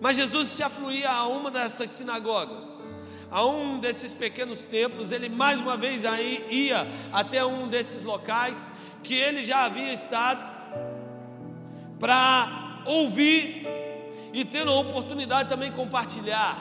Mas 0.00 0.16
Jesus 0.16 0.50
se 0.50 0.62
afluía 0.62 1.10
a 1.10 1.26
uma 1.26 1.50
dessas 1.50 1.90
sinagogas 1.90 2.84
a 3.30 3.44
um 3.44 3.78
desses 3.78 4.14
pequenos 4.14 4.62
templos, 4.62 5.12
ele 5.12 5.28
mais 5.28 5.60
uma 5.60 5.76
vez 5.76 6.04
aí 6.04 6.46
ia 6.50 6.86
até 7.12 7.44
um 7.44 7.68
desses 7.68 8.04
locais 8.04 8.72
que 9.02 9.14
ele 9.14 9.42
já 9.42 9.64
havia 9.64 9.92
estado 9.92 10.40
para 11.98 12.82
ouvir 12.86 13.66
e 14.32 14.44
tendo 14.44 14.70
a 14.70 14.80
oportunidade 14.80 15.48
também 15.48 15.70
compartilhar 15.72 16.56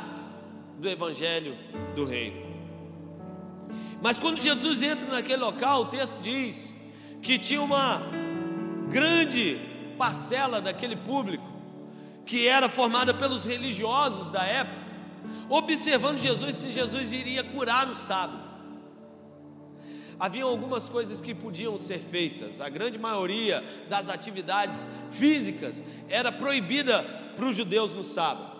do 0.78 0.90
Evangelho 0.90 1.58
do 1.96 2.06
Reino. 2.06 2.46
Mas 4.02 4.20
quando 4.20 4.40
Jesus 4.40 4.82
entra 4.82 5.08
naquele 5.08 5.42
local, 5.42 5.84
o 5.84 5.86
texto 5.86 6.16
diz 6.22 6.76
que 7.22 7.40
tinha 7.40 7.62
uma 7.62 8.02
grande 8.90 9.60
parcela 9.98 10.62
daquele 10.62 10.96
público 10.96 11.46
que 12.26 12.48
era 12.48 12.68
formada 12.68 13.14
pelos 13.14 13.46
religiosos 13.46 14.30
da 14.30 14.44
época, 14.44 14.77
observando 15.50 16.20
Jesus 16.20 16.58
se 16.58 16.72
Jesus 16.72 17.12
iria 17.12 17.44
curar 17.44 17.88
no 17.88 17.96
sábado. 17.96 18.48
Havia 20.20 20.44
algumas 20.44 20.90
coisas 20.90 21.22
que 21.22 21.36
podiam 21.36 21.78
ser 21.78 22.00
feitas, 22.00 22.60
a 22.60 22.70
grande 22.70 22.98
maioria 22.98 23.64
das 23.88 24.10
atividades 24.10 24.90
físicas 25.12 25.84
era 26.10 26.32
proibida 26.32 27.04
para 27.36 27.46
os 27.46 27.56
judeus 27.56 27.94
no 27.94 28.04
sábado. 28.04 28.58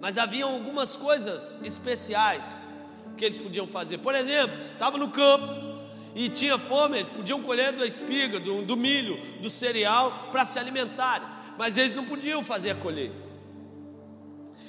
Mas 0.00 0.16
havia 0.16 0.46
algumas 0.46 0.96
coisas 0.96 1.58
especiais 1.62 2.72
que 3.18 3.26
eles 3.26 3.36
podiam 3.36 3.66
fazer. 3.66 3.98
Por 3.98 4.14
exemplo, 4.14 4.58
estava 4.58 4.96
no 4.96 5.10
campo 5.10 5.80
e 6.14 6.30
tinha 6.30 6.58
fome, 6.58 6.96
eles 6.96 7.10
podiam 7.10 7.42
colher 7.42 7.72
da 7.72 7.86
espiga, 7.86 8.40
do, 8.40 8.62
do 8.62 8.76
milho, 8.76 9.20
do 9.42 9.50
cereal 9.50 10.28
para 10.32 10.46
se 10.46 10.58
alimentarem, 10.58 11.28
mas 11.58 11.76
eles 11.76 11.94
não 11.94 12.06
podiam 12.06 12.42
fazer 12.42 12.70
a 12.70 12.74
colheita. 12.74 13.29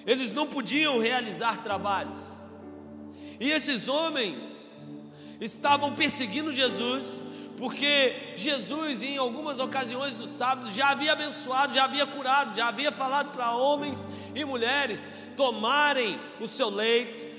Eles 0.05 0.34
não 0.34 0.48
podiam 0.48 1.00
realizar 1.00 1.63
trabalhos. 1.63 2.20
E 3.39 3.50
esses 3.51 3.88
homens 3.88 4.72
estavam 5.39 5.96
perseguindo 5.96 6.53
Jesus, 6.53 7.24
porque 7.58 8.34
Jesus, 8.36 9.01
em 9.01 9.17
algumas 9.17 9.60
ocasiões 9.60 10.15
do 10.15 10.27
sábado, 10.27 10.72
já 10.72 10.89
havia 10.89 11.13
abençoado, 11.13 11.74
já 11.74 11.86
havia 11.86 12.05
curado, 12.05 12.55
já 12.55 12.67
havia 12.67 12.91
falado 12.91 13.31
para 13.31 13.55
homens 13.55 14.08
e 14.36 14.46
mulheres 14.46 15.10
tomarem 15.36 16.20
o 16.39 16.48
seu 16.48 16.70
leito, 16.70 17.31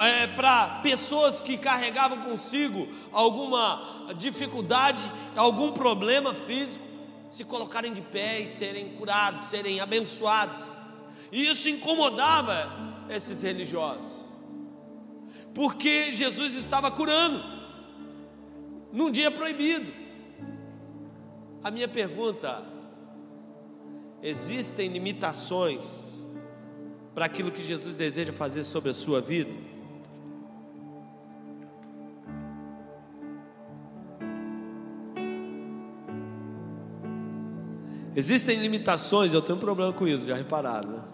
é, 0.00 0.26
para 0.26 0.80
pessoas 0.82 1.40
que 1.40 1.56
carregavam 1.56 2.22
consigo 2.22 2.88
alguma 3.12 4.12
dificuldade, 4.16 5.02
algum 5.36 5.72
problema 5.72 6.34
físico, 6.34 6.84
se 7.30 7.44
colocarem 7.44 7.92
de 7.92 8.00
pé 8.00 8.40
e 8.40 8.48
serem 8.48 8.90
curados, 8.90 9.44
serem 9.44 9.80
abençoados. 9.80 10.73
E 11.32 11.48
isso 11.48 11.68
incomodava 11.68 12.70
esses 13.08 13.42
religiosos, 13.42 14.06
porque 15.52 16.12
Jesus 16.12 16.54
estava 16.54 16.90
curando 16.90 17.42
num 18.92 19.10
dia 19.10 19.30
proibido. 19.30 19.92
A 21.62 21.70
minha 21.70 21.88
pergunta: 21.88 22.62
existem 24.22 24.88
limitações 24.88 26.24
para 27.14 27.24
aquilo 27.24 27.50
que 27.50 27.62
Jesus 27.62 27.94
deseja 27.94 28.32
fazer 28.32 28.64
sobre 28.64 28.90
a 28.90 28.94
sua 28.94 29.20
vida? 29.20 29.50
Existem 38.16 38.58
limitações, 38.58 39.32
eu 39.32 39.42
tenho 39.42 39.56
um 39.56 39.60
problema 39.60 39.92
com 39.92 40.06
isso, 40.06 40.26
já 40.26 40.36
repararam, 40.36 40.88
né? 40.88 41.13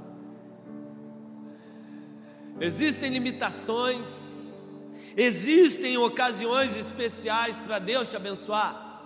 Existem 2.60 3.10
limitações, 3.10 4.84
existem 5.16 5.96
ocasiões 5.96 6.76
especiais 6.76 7.58
para 7.58 7.78
Deus 7.78 8.10
te 8.10 8.16
abençoar. 8.16 9.02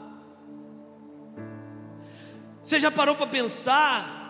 Você 2.61 2.80
já 2.80 2.90
parou 2.90 3.14
para 3.14 3.28
pensar 3.28 4.25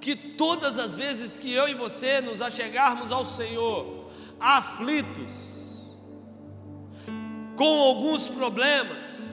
que 0.00 0.14
todas 0.14 0.78
as 0.78 0.94
vezes 0.94 1.36
que 1.36 1.52
eu 1.52 1.68
e 1.68 1.74
você 1.74 2.20
nos 2.20 2.40
achegarmos 2.40 3.10
ao 3.10 3.24
Senhor, 3.24 4.10
aflitos, 4.38 5.96
com 7.56 7.80
alguns 7.80 8.28
problemas, 8.28 9.32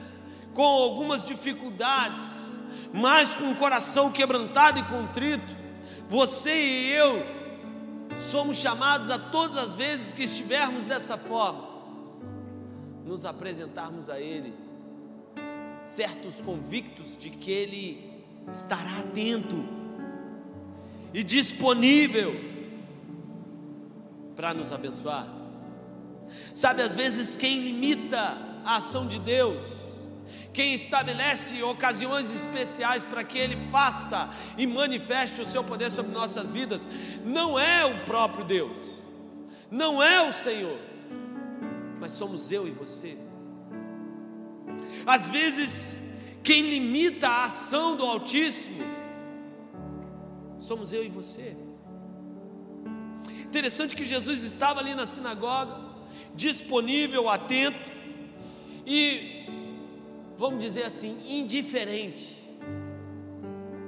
com 0.54 0.62
algumas 0.62 1.24
dificuldades, 1.24 2.58
mas 2.92 3.36
com 3.36 3.52
o 3.52 3.56
coração 3.56 4.10
quebrantado 4.10 4.80
e 4.80 4.82
contrito, 4.84 5.56
você 6.08 6.52
e 6.52 6.92
eu 6.92 7.39
somos 8.16 8.56
chamados 8.56 9.10
a 9.10 9.18
todas 9.18 9.56
as 9.56 9.74
vezes 9.74 10.12
que 10.12 10.24
estivermos 10.24 10.84
dessa 10.84 11.16
forma, 11.16 11.68
nos 13.04 13.24
apresentarmos 13.24 14.08
a 14.08 14.20
Ele, 14.20 14.54
certos 15.82 16.40
convictos 16.40 17.16
de 17.16 17.30
que 17.30 17.50
Ele 17.50 18.24
estará 18.52 18.98
atento 18.98 19.64
e 21.12 21.22
disponível 21.22 22.34
para 24.36 24.54
nos 24.54 24.72
abençoar. 24.72 25.28
Sabe, 26.54 26.82
às 26.82 26.94
vezes 26.94 27.36
quem 27.36 27.60
limita 27.60 28.38
a 28.64 28.76
ação 28.76 29.06
de 29.06 29.18
Deus 29.18 29.79
quem 30.52 30.74
estabelece 30.74 31.62
ocasiões 31.62 32.30
especiais 32.30 33.04
para 33.04 33.22
que 33.22 33.38
Ele 33.38 33.56
faça 33.70 34.28
e 34.58 34.66
manifeste 34.66 35.40
o 35.40 35.46
seu 35.46 35.62
poder 35.62 35.90
sobre 35.90 36.12
nossas 36.12 36.50
vidas, 36.50 36.88
não 37.24 37.58
é 37.58 37.84
o 37.84 38.04
próprio 38.04 38.44
Deus, 38.44 38.76
não 39.70 40.02
é 40.02 40.28
o 40.28 40.32
Senhor, 40.32 40.78
mas 42.00 42.12
somos 42.12 42.50
eu 42.50 42.66
e 42.66 42.70
você. 42.70 43.16
Às 45.06 45.28
vezes, 45.28 46.00
quem 46.42 46.62
limita 46.62 47.28
a 47.28 47.44
ação 47.44 47.96
do 47.96 48.04
Altíssimo, 48.04 48.84
somos 50.58 50.92
eu 50.92 51.04
e 51.04 51.08
você. 51.08 51.56
Interessante 53.44 53.96
que 53.96 54.06
Jesus 54.06 54.42
estava 54.42 54.80
ali 54.80 54.94
na 54.94 55.06
sinagoga, 55.06 55.76
disponível, 56.34 57.28
atento, 57.28 57.90
e 58.86 59.39
vamos 60.40 60.64
dizer 60.64 60.84
assim, 60.84 61.20
indiferente 61.28 62.34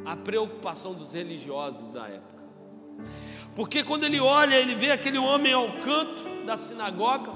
à 0.04 0.14
preocupação 0.14 0.92
dos 0.92 1.14
religiosos 1.14 1.90
da 1.90 2.06
época. 2.06 2.42
Porque 3.56 3.82
quando 3.82 4.04
ele 4.04 4.20
olha, 4.20 4.56
ele 4.56 4.74
vê 4.74 4.90
aquele 4.90 5.16
homem 5.16 5.54
ao 5.54 5.78
canto 5.78 6.44
da 6.44 6.58
sinagoga, 6.58 7.32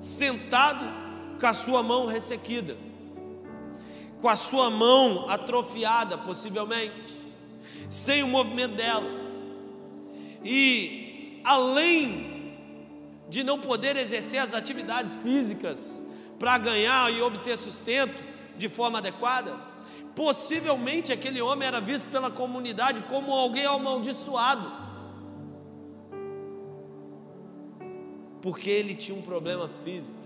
sentado 0.00 0.86
com 1.40 1.44
a 1.44 1.52
sua 1.52 1.82
mão 1.82 2.06
ressequida, 2.06 2.76
com 4.20 4.28
a 4.28 4.36
sua 4.36 4.70
mão 4.70 5.28
atrofiada, 5.28 6.16
possivelmente, 6.16 7.16
sem 7.90 8.22
o 8.22 8.28
movimento 8.28 8.76
dela. 8.76 9.10
E 10.44 11.40
além 11.42 12.54
de 13.28 13.42
não 13.42 13.58
poder 13.58 13.96
exercer 13.96 14.38
as 14.38 14.54
atividades 14.54 15.16
físicas 15.16 16.06
para 16.38 16.58
ganhar 16.58 17.12
e 17.12 17.20
obter 17.20 17.58
sustento, 17.58 18.25
de 18.58 18.68
forma 18.68 18.98
adequada, 18.98 19.54
possivelmente 20.14 21.12
aquele 21.12 21.42
homem 21.42 21.68
era 21.68 21.80
visto 21.80 22.06
pela 22.10 22.30
comunidade 22.30 23.02
como 23.02 23.32
alguém 23.32 23.66
amaldiçoado, 23.66 24.72
porque 28.40 28.70
ele 28.70 28.94
tinha 28.94 29.16
um 29.16 29.22
problema 29.22 29.68
físico. 29.84 30.16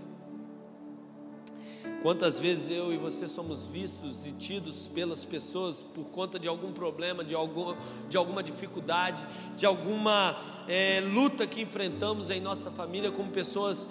Quantas 2.01 2.39
vezes 2.39 2.69
eu 2.69 2.91
e 2.91 2.97
você 2.97 3.27
somos 3.27 3.67
vistos 3.67 4.25
e 4.25 4.31
tidos 4.31 4.87
pelas 4.87 5.23
pessoas 5.23 5.81
por 5.83 6.05
conta 6.05 6.39
de 6.39 6.47
algum 6.47 6.71
problema, 6.71 7.23
de, 7.23 7.35
algum, 7.35 7.75
de 8.09 8.17
alguma 8.17 8.41
dificuldade, 8.41 9.23
de 9.55 9.65
alguma 9.65 10.35
é, 10.67 10.99
luta 11.01 11.45
que 11.45 11.61
enfrentamos 11.61 12.29
em 12.29 12.39
nossa 12.39 12.71
família 12.71 13.11
como 13.11 13.29
pessoas 13.29 13.87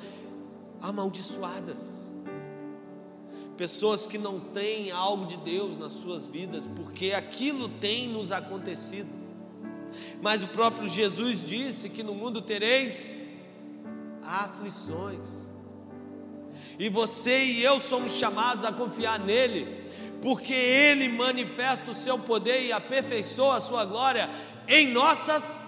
amaldiçoadas 0.81 2.00
pessoas 3.61 4.07
que 4.07 4.17
não 4.17 4.41
têm 4.41 4.91
algo 4.91 5.27
de 5.27 5.37
Deus 5.37 5.77
nas 5.77 5.93
suas 5.93 6.27
vidas, 6.27 6.67
porque 6.67 7.13
aquilo 7.13 7.69
tem 7.69 8.09
nos 8.09 8.33
acontecido. 8.33 9.11
Mas 10.23 10.43
o 10.43 10.49
próprio 10.49 10.89
Jesus 10.89 11.45
disse 11.47 11.91
que 11.91 12.03
no 12.03 12.15
mundo 12.15 12.41
tereis 12.41 13.11
aflições. 14.23 15.27
E 16.79 16.89
você 16.89 17.45
e 17.45 17.63
eu 17.63 17.83
somos 17.83 18.13
chamados 18.13 18.65
a 18.65 18.73
confiar 18.73 19.21
nele, 19.21 19.85
porque 20.23 20.55
ele 20.55 21.11
manifesta 21.11 21.91
o 21.91 21.95
seu 21.95 22.19
poder 22.19 22.63
e 22.63 22.73
aperfeiçoa 22.73 23.57
a 23.57 23.61
sua 23.61 23.85
glória 23.85 24.31
em 24.67 24.91
nossas 24.91 25.67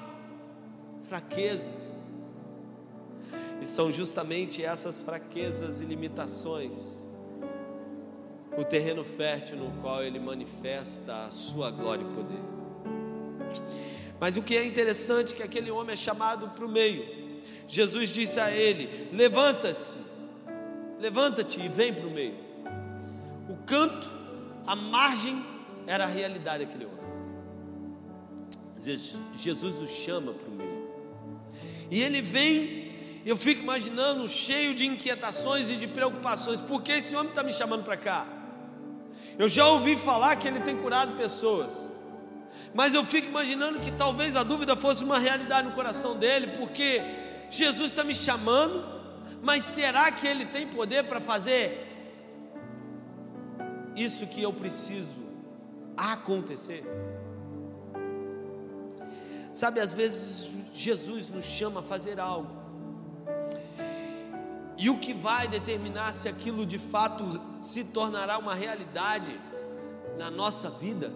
fraquezas. 1.02 1.82
E 3.60 3.66
são 3.66 3.92
justamente 3.92 4.64
essas 4.64 5.02
fraquezas 5.02 5.82
e 5.82 5.84
limitações 5.84 7.01
o 8.56 8.64
terreno 8.64 9.04
fértil 9.04 9.56
no 9.56 9.70
qual 9.80 10.02
ele 10.02 10.18
manifesta 10.18 11.26
a 11.26 11.30
sua 11.30 11.70
glória 11.70 12.02
e 12.02 12.14
poder. 12.14 12.52
Mas 14.20 14.36
o 14.36 14.42
que 14.42 14.56
é 14.56 14.64
interessante 14.64 15.32
é 15.32 15.36
que 15.36 15.42
aquele 15.42 15.70
homem 15.70 15.94
é 15.94 15.96
chamado 15.96 16.48
para 16.50 16.64
o 16.64 16.68
meio. 16.68 17.22
Jesus 17.66 18.10
disse 18.10 18.38
a 18.38 18.50
ele: 18.50 19.08
Levanta-se, 19.12 19.98
levanta-te 21.00 21.60
e 21.60 21.68
vem 21.68 21.92
para 21.92 22.06
o 22.06 22.10
meio. 22.10 22.36
O 23.48 23.56
canto, 23.64 24.08
a 24.66 24.76
margem 24.76 25.44
era 25.86 26.04
a 26.04 26.06
realidade 26.06 26.64
daquele 26.64 26.86
homem. 26.86 27.02
Jesus 29.36 29.80
o 29.80 29.88
chama 29.88 30.32
para 30.32 30.48
o 30.48 30.52
meio. 30.52 30.88
E 31.90 32.02
ele 32.02 32.22
vem, 32.22 32.92
eu 33.24 33.36
fico 33.36 33.62
imaginando, 33.62 34.26
cheio 34.26 34.74
de 34.74 34.86
inquietações 34.86 35.68
e 35.68 35.76
de 35.76 35.86
preocupações. 35.86 36.60
Por 36.60 36.82
que 36.82 36.92
esse 36.92 37.14
homem 37.14 37.30
está 37.30 37.42
me 37.42 37.52
chamando 37.52 37.84
para 37.84 37.96
cá? 37.96 38.41
Eu 39.42 39.48
já 39.48 39.66
ouvi 39.66 39.96
falar 39.96 40.36
que 40.36 40.46
ele 40.46 40.60
tem 40.60 40.76
curado 40.76 41.16
pessoas. 41.16 41.76
Mas 42.72 42.94
eu 42.94 43.04
fico 43.04 43.26
imaginando 43.26 43.80
que 43.80 43.90
talvez 43.90 44.36
a 44.36 44.44
dúvida 44.44 44.76
fosse 44.76 45.02
uma 45.02 45.18
realidade 45.18 45.66
no 45.66 45.74
coração 45.74 46.16
dele, 46.16 46.56
porque 46.58 47.02
Jesus 47.50 47.90
está 47.90 48.04
me 48.04 48.14
chamando, 48.14 48.84
mas 49.42 49.64
será 49.64 50.12
que 50.12 50.28
ele 50.28 50.46
tem 50.46 50.64
poder 50.68 51.02
para 51.08 51.20
fazer 51.20 51.88
isso 53.96 54.28
que 54.28 54.40
eu 54.40 54.52
preciso 54.52 55.24
acontecer? 55.96 56.84
Sabe, 59.52 59.80
às 59.80 59.92
vezes 59.92 60.50
Jesus 60.72 61.28
nos 61.28 61.44
chama 61.44 61.80
a 61.80 61.82
fazer 61.82 62.20
algo, 62.20 62.61
e 64.82 64.90
o 64.90 64.98
que 64.98 65.14
vai 65.14 65.46
determinar 65.46 66.12
se 66.12 66.28
aquilo 66.28 66.66
de 66.66 66.76
fato 66.76 67.40
se 67.60 67.84
tornará 67.84 68.36
uma 68.36 68.52
realidade 68.52 69.40
na 70.18 70.28
nossa 70.28 70.68
vida, 70.70 71.12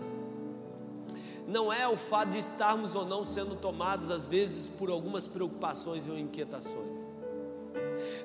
não 1.49 1.73
é 1.73 1.89
o 1.89 1.97
fato 1.97 2.31
de 2.31 2.39
estarmos 2.39 2.95
ou 2.95 3.05
não 3.05 3.25
sendo 3.25 3.57
tomados, 3.57 4.09
às 4.09 4.25
vezes, 4.25 4.69
por 4.69 4.89
algumas 4.89 5.27
preocupações 5.27 6.09
ou 6.09 6.17
inquietações, 6.17 7.17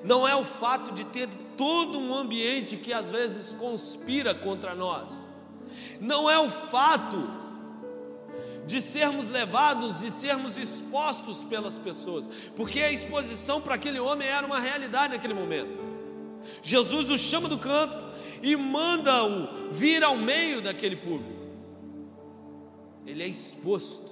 não 0.04 0.28
é 0.28 0.36
o 0.36 0.44
fato 0.44 0.92
de 0.92 1.04
ter 1.06 1.28
todo 1.56 1.98
um 1.98 2.14
ambiente 2.14 2.76
que 2.76 2.92
às 2.92 3.10
vezes 3.10 3.52
conspira 3.52 4.32
contra 4.36 4.76
nós, 4.76 5.12
não 6.00 6.30
é 6.30 6.38
o 6.38 6.50
fato 6.50 7.41
de 8.66 8.80
sermos 8.80 9.28
levados 9.28 10.02
e 10.02 10.10
sermos 10.10 10.56
expostos 10.56 11.42
pelas 11.42 11.78
pessoas, 11.78 12.28
porque 12.54 12.80
a 12.80 12.92
exposição 12.92 13.60
para 13.60 13.74
aquele 13.74 13.98
homem 13.98 14.28
era 14.28 14.46
uma 14.46 14.60
realidade 14.60 15.14
naquele 15.14 15.34
momento. 15.34 15.82
Jesus 16.62 17.10
o 17.10 17.18
chama 17.18 17.48
do 17.48 17.58
canto 17.58 18.12
e 18.42 18.56
manda-o 18.56 19.70
vir 19.70 20.02
ao 20.02 20.16
meio 20.16 20.60
daquele 20.60 20.96
público. 20.96 21.42
Ele 23.06 23.22
é 23.22 23.26
exposto. 23.26 24.10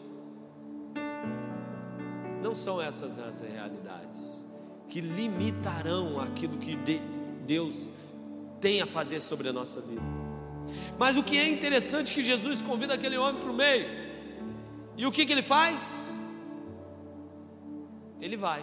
Não 2.42 2.54
são 2.54 2.80
essas 2.80 3.18
as 3.18 3.40
realidades 3.40 4.44
que 4.88 5.00
limitarão 5.00 6.20
aquilo 6.20 6.58
que 6.58 6.76
Deus 7.46 7.92
tem 8.60 8.82
a 8.82 8.86
fazer 8.86 9.22
sobre 9.22 9.48
a 9.48 9.52
nossa 9.52 9.80
vida. 9.80 10.02
Mas 10.98 11.16
o 11.16 11.22
que 11.22 11.38
é 11.38 11.48
interessante 11.48 12.10
é 12.12 12.14
que 12.14 12.22
Jesus 12.22 12.60
convida 12.60 12.94
aquele 12.94 13.16
homem 13.16 13.40
para 13.40 13.50
o 13.50 13.54
meio. 13.54 14.09
E 15.00 15.06
o 15.06 15.10
que, 15.10 15.24
que 15.24 15.32
ele 15.32 15.42
faz? 15.42 16.20
Ele 18.20 18.36
vai. 18.36 18.62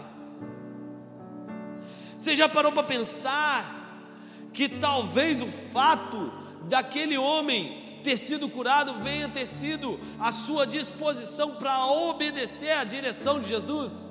Você 2.16 2.36
já 2.36 2.48
parou 2.48 2.70
para 2.70 2.84
pensar 2.84 3.64
que 4.52 4.68
talvez 4.68 5.42
o 5.42 5.48
fato 5.48 6.32
daquele 6.68 7.18
homem 7.18 8.00
ter 8.04 8.16
sido 8.16 8.48
curado 8.48 8.94
venha 9.00 9.28
ter 9.28 9.48
sido 9.48 9.98
a 10.20 10.30
sua 10.30 10.64
disposição 10.64 11.56
para 11.56 11.86
obedecer 11.86 12.70
à 12.70 12.84
direção 12.84 13.40
de 13.40 13.48
Jesus? 13.48 14.06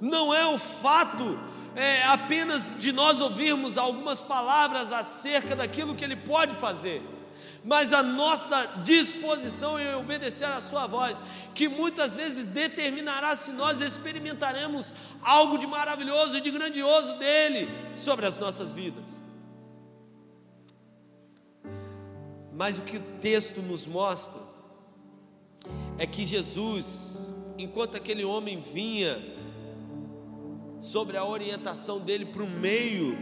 Não 0.00 0.32
é 0.32 0.46
o 0.46 0.56
fato 0.56 1.36
é, 1.74 2.04
apenas 2.04 2.76
de 2.78 2.92
nós 2.92 3.20
ouvirmos 3.20 3.76
algumas 3.76 4.22
palavras 4.22 4.92
acerca 4.92 5.56
daquilo 5.56 5.96
que 5.96 6.04
ele 6.04 6.14
pode 6.14 6.54
fazer 6.54 7.02
mas 7.64 7.92
a 7.92 8.02
nossa 8.02 8.64
disposição 8.82 9.78
em 9.78 9.94
obedecer 9.94 10.46
à 10.46 10.60
Sua 10.60 10.86
voz, 10.86 11.22
que 11.54 11.68
muitas 11.68 12.14
vezes 12.14 12.44
determinará 12.46 13.36
se 13.36 13.52
nós 13.52 13.80
experimentaremos 13.80 14.92
algo 15.22 15.56
de 15.56 15.66
maravilhoso 15.66 16.38
e 16.38 16.40
de 16.40 16.50
grandioso 16.50 17.16
dele 17.18 17.68
sobre 17.94 18.26
as 18.26 18.38
nossas 18.38 18.72
vidas. 18.72 19.16
Mas 22.52 22.78
o 22.78 22.82
que 22.82 22.96
o 22.96 23.02
texto 23.20 23.62
nos 23.62 23.86
mostra 23.86 24.40
é 25.98 26.06
que 26.06 26.26
Jesus, 26.26 27.32
enquanto 27.56 27.96
aquele 27.96 28.24
homem 28.24 28.60
vinha, 28.60 29.32
sobre 30.80 31.16
a 31.16 31.24
orientação 31.24 32.00
dele 32.00 32.26
para 32.26 32.42
o 32.42 32.50
meio 32.50 33.16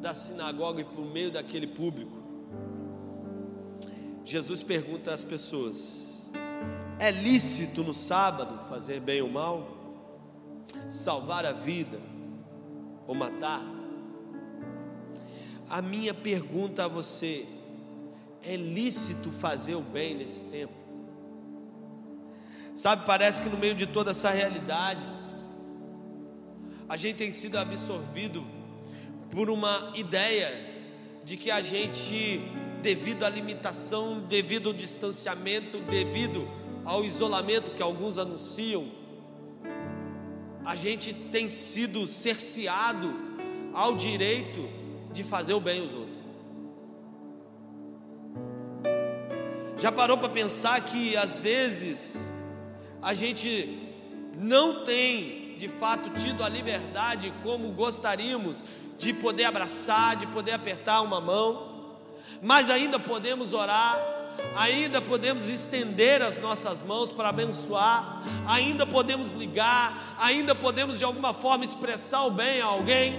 da 0.00 0.14
sinagoga 0.14 0.80
e 0.80 0.84
para 0.84 1.00
o 1.00 1.04
meio 1.04 1.32
daquele 1.32 1.66
público, 1.66 2.17
Jesus 4.28 4.62
pergunta 4.62 5.10
às 5.10 5.24
pessoas: 5.24 6.30
é 6.98 7.10
lícito 7.10 7.82
no 7.82 7.94
sábado 7.94 8.68
fazer 8.68 9.00
bem 9.00 9.22
ou 9.22 9.30
mal? 9.30 9.66
Salvar 10.90 11.46
a 11.46 11.52
vida 11.52 11.98
ou 13.06 13.14
matar? 13.14 13.62
A 15.66 15.80
minha 15.80 16.12
pergunta 16.12 16.84
a 16.84 16.88
você: 16.88 17.46
é 18.42 18.54
lícito 18.54 19.30
fazer 19.30 19.76
o 19.76 19.80
bem 19.80 20.16
nesse 20.16 20.44
tempo? 20.44 20.74
Sabe, 22.74 23.06
parece 23.06 23.42
que 23.42 23.48
no 23.48 23.56
meio 23.56 23.74
de 23.74 23.86
toda 23.86 24.10
essa 24.10 24.28
realidade, 24.28 25.06
a 26.86 26.98
gente 26.98 27.16
tem 27.16 27.32
sido 27.32 27.56
absorvido 27.56 28.44
por 29.30 29.48
uma 29.48 29.90
ideia 29.96 30.52
de 31.24 31.38
que 31.38 31.50
a 31.50 31.62
gente 31.62 32.42
devido 32.82 33.24
à 33.24 33.28
limitação, 33.28 34.20
devido 34.20 34.68
ao 34.68 34.72
distanciamento, 34.72 35.78
devido 35.80 36.48
ao 36.84 37.04
isolamento 37.04 37.72
que 37.72 37.82
alguns 37.82 38.18
anunciam, 38.18 38.88
a 40.64 40.76
gente 40.76 41.12
tem 41.12 41.48
sido 41.48 42.06
cerceado 42.06 43.12
ao 43.72 43.96
direito 43.96 44.68
de 45.12 45.24
fazer 45.24 45.54
o 45.54 45.60
bem 45.60 45.80
aos 45.80 45.94
outros. 45.94 46.18
Já 49.78 49.92
parou 49.92 50.18
para 50.18 50.28
pensar 50.28 50.80
que 50.80 51.16
às 51.16 51.38
vezes 51.38 52.28
a 53.00 53.14
gente 53.14 53.78
não 54.36 54.84
tem 54.84 55.54
de 55.56 55.68
fato 55.68 56.10
tido 56.18 56.42
a 56.42 56.48
liberdade 56.48 57.32
como 57.42 57.72
gostaríamos 57.72 58.64
de 58.96 59.12
poder 59.12 59.44
abraçar, 59.44 60.16
de 60.16 60.26
poder 60.26 60.52
apertar 60.52 61.02
uma 61.02 61.20
mão? 61.20 61.67
Mas 62.42 62.70
ainda 62.70 62.98
podemos 62.98 63.52
orar, 63.52 63.98
ainda 64.56 65.00
podemos 65.00 65.48
estender 65.48 66.22
as 66.22 66.38
nossas 66.40 66.82
mãos 66.82 67.12
para 67.12 67.30
abençoar, 67.30 68.22
ainda 68.46 68.86
podemos 68.86 69.32
ligar, 69.32 70.16
ainda 70.18 70.54
podemos 70.54 70.98
de 70.98 71.04
alguma 71.04 71.34
forma 71.34 71.64
expressar 71.64 72.24
o 72.24 72.30
bem 72.30 72.60
a 72.60 72.66
alguém. 72.66 73.18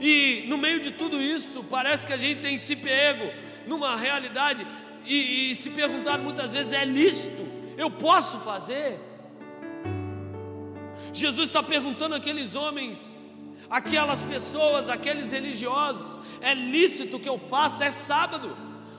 E 0.00 0.44
no 0.48 0.58
meio 0.58 0.80
de 0.80 0.90
tudo 0.92 1.20
isso, 1.20 1.64
parece 1.64 2.06
que 2.06 2.12
a 2.12 2.18
gente 2.18 2.40
tem 2.40 2.58
se 2.58 2.76
pego 2.76 3.32
numa 3.66 3.96
realidade 3.96 4.66
e, 5.04 5.50
e 5.50 5.54
se 5.54 5.70
perguntado 5.70 6.22
muitas 6.22 6.52
vezes: 6.52 6.72
é 6.72 6.84
lícito? 6.84 7.46
Eu 7.76 7.90
posso 7.90 8.38
fazer? 8.38 8.98
Jesus 11.12 11.48
está 11.48 11.62
perguntando 11.62 12.14
àqueles 12.14 12.54
homens, 12.54 13.16
aquelas 13.70 14.22
pessoas, 14.22 14.88
aqueles 14.88 15.30
religiosos: 15.30 16.18
é 16.40 16.54
lícito 16.54 17.18
que 17.18 17.28
eu 17.28 17.38
faça, 17.38 17.84
é 17.84 17.92
sábado. 17.92 18.56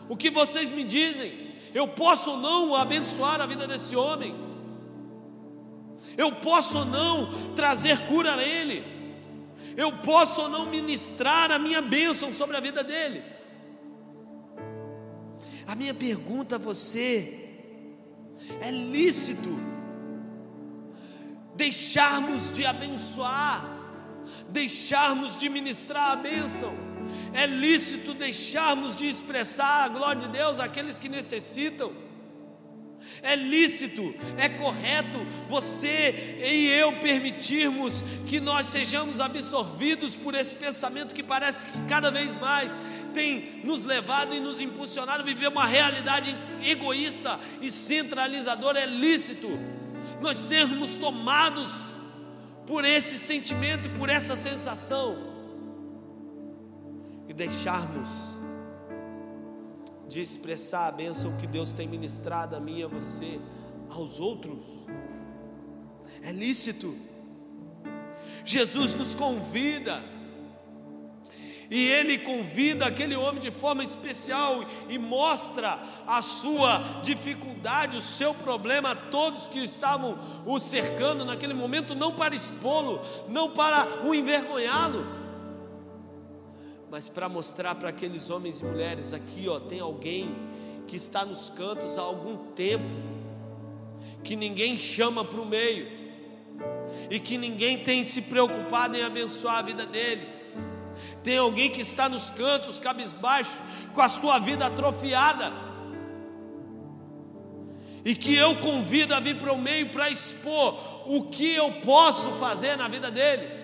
O 0.10 0.16
que 0.16 0.30
vocês 0.30 0.70
me 0.70 0.84
dizem? 0.84 1.48
Eu 1.74 1.88
posso 1.88 2.32
ou 2.32 2.38
não 2.38 2.76
abençoar 2.76 3.42
a 3.42 3.46
vida 3.46 3.68
desse 3.68 3.96
homem? 3.96 4.36
Eu 6.18 6.36
posso 6.36 6.80
ou 6.80 6.86
não 6.86 7.54
trazer 7.54 8.08
cura 8.08 8.36
a 8.36 8.44
ele? 8.44 8.84
Eu 9.76 9.98
posso 9.98 10.42
ou 10.42 10.50
não 10.50 10.66
ministrar 10.66 11.52
a 11.52 11.60
minha 11.60 11.82
bênção 11.82 12.34
sobre 12.34 12.58
a 12.58 12.60
vida 12.60 12.84
dele? 12.84 13.22
A 15.68 15.76
minha 15.76 15.94
pergunta 15.94 16.56
a 16.56 16.60
você: 16.60 17.48
é 18.62 18.72
lícito 18.72 19.68
deixarmos 21.58 22.52
de 22.52 22.66
abençoar, 22.66 23.66
deixarmos 24.50 25.38
de 25.38 25.50
ministrar 25.50 26.12
a 26.12 26.16
bênção? 26.16 26.74
É 27.34 27.46
lícito 27.46 28.14
deixarmos 28.14 28.96
de 28.96 29.06
expressar 29.06 29.86
a 29.86 29.88
glória 29.90 30.22
de 30.22 30.28
Deus 30.30 30.60
àqueles 30.60 30.98
que 30.98 31.10
necessitam. 31.10 31.92
É 33.22 33.36
lícito, 33.36 34.14
é 34.38 34.48
correto 34.48 35.26
você 35.50 36.40
e 36.46 36.68
eu 36.70 36.94
permitirmos 37.00 38.04
que 38.28 38.40
nós 38.40 38.68
sejamos 38.68 39.20
absorvidos 39.20 40.16
por 40.16 40.36
esse 40.36 40.54
pensamento 40.54 41.16
que 41.16 41.24
parece 41.24 41.66
que 41.66 41.86
cada 41.88 42.12
vez 42.12 42.36
mais 42.36 42.78
tem 43.14 43.62
nos 43.64 43.86
levado 43.86 44.36
e 44.36 44.40
nos 44.40 44.62
impulsionado 44.62 45.24
a 45.24 45.26
viver 45.26 45.48
uma 45.48 45.66
realidade 45.66 46.36
egoísta 46.64 47.40
e 47.62 47.72
centralizadora. 47.72 48.80
É 48.80 48.86
lícito 48.86 49.48
nós 50.22 50.38
sermos 50.38 50.94
tomados 50.96 51.72
por 52.68 52.84
esse 52.84 53.18
sentimento 53.18 53.90
por 53.98 54.10
essa 54.10 54.36
sensação 54.36 55.18
e 57.28 57.34
deixarmos 57.34 58.10
de 60.08 60.22
expressar 60.22 60.88
a 60.88 60.92
bênção 60.92 61.36
que 61.38 61.48
Deus 61.48 61.72
tem 61.72 61.88
ministrado 61.88 62.56
a 62.56 62.60
mim 62.60 62.80
e 62.80 62.84
a 62.84 62.88
você, 62.88 63.40
aos 63.90 64.20
outros. 64.20 64.64
É 66.22 66.32
lícito. 66.32 66.96
Jesus 68.46 68.94
nos 68.94 69.16
convida 69.16 70.02
e 71.70 71.88
ele 71.90 72.18
convida 72.20 72.86
aquele 72.86 73.16
homem 73.16 73.42
de 73.42 73.52
forma 73.52 73.84
especial 73.84 74.64
e 74.88 74.98
mostra 74.98 75.78
a 76.06 76.22
sua 76.22 77.02
dificuldade, 77.04 77.98
o 77.98 78.02
seu 78.02 78.34
problema 78.34 78.92
a 78.92 78.96
todos 78.96 79.48
que 79.50 79.60
estavam 79.60 80.18
o 80.46 80.60
cercando 80.60 81.26
naquele 81.26 81.54
momento, 81.54 81.94
não 81.94 82.14
para 82.14 82.34
expô-lo, 82.34 83.02
não 83.28 83.52
para 83.52 84.06
o 84.06 84.16
envergonhá-lo, 84.16 85.06
mas 86.90 87.10
para 87.10 87.28
mostrar 87.28 87.76
para 87.76 87.90
aqueles 87.90 88.30
homens 88.30 88.62
e 88.62 88.66
mulheres 88.66 89.12
aqui, 89.12 89.50
ó, 89.50 89.60
tem 89.60 89.82
alguém 89.82 90.34
que 90.88 90.96
está 90.96 91.26
nos 91.26 91.50
cantos 91.50 91.98
há 91.98 92.02
algum 92.02 92.38
tempo, 92.54 92.96
que 94.24 94.38
ninguém 94.38 94.78
chama 94.78 95.26
para 95.26 95.42
o 95.42 95.46
meio, 95.46 95.98
e 97.10 97.20
que 97.20 97.38
ninguém 97.38 97.78
tem 97.80 98.06
se 98.06 98.22
preocupado 98.22 98.96
em 98.96 99.04
abençoar 99.04 99.58
a 99.58 99.62
vida 99.62 99.86
dele 99.86 100.37
tem 101.24 101.38
alguém 101.38 101.70
que 101.70 101.82
está 101.82 102.08
nos 102.08 102.30
cantos, 102.30 102.80
cabisbaixo, 102.80 103.62
com 103.94 104.02
a 104.02 104.10
sua 104.10 104.40
vida 104.40 104.66
atrofiada. 104.66 105.52
E 108.06 108.16
que 108.16 108.36
eu 108.36 108.56
convido 108.58 109.14
a 109.14 109.20
vir 109.20 109.38
para 109.38 109.52
o 109.52 109.58
meio 109.58 109.90
para 109.90 110.10
expor 110.10 111.04
o 111.08 111.24
que 111.24 111.54
eu 111.54 111.72
posso 111.82 112.32
fazer 112.34 112.78
na 112.78 112.88
vida 112.88 113.10
dele. 113.12 113.58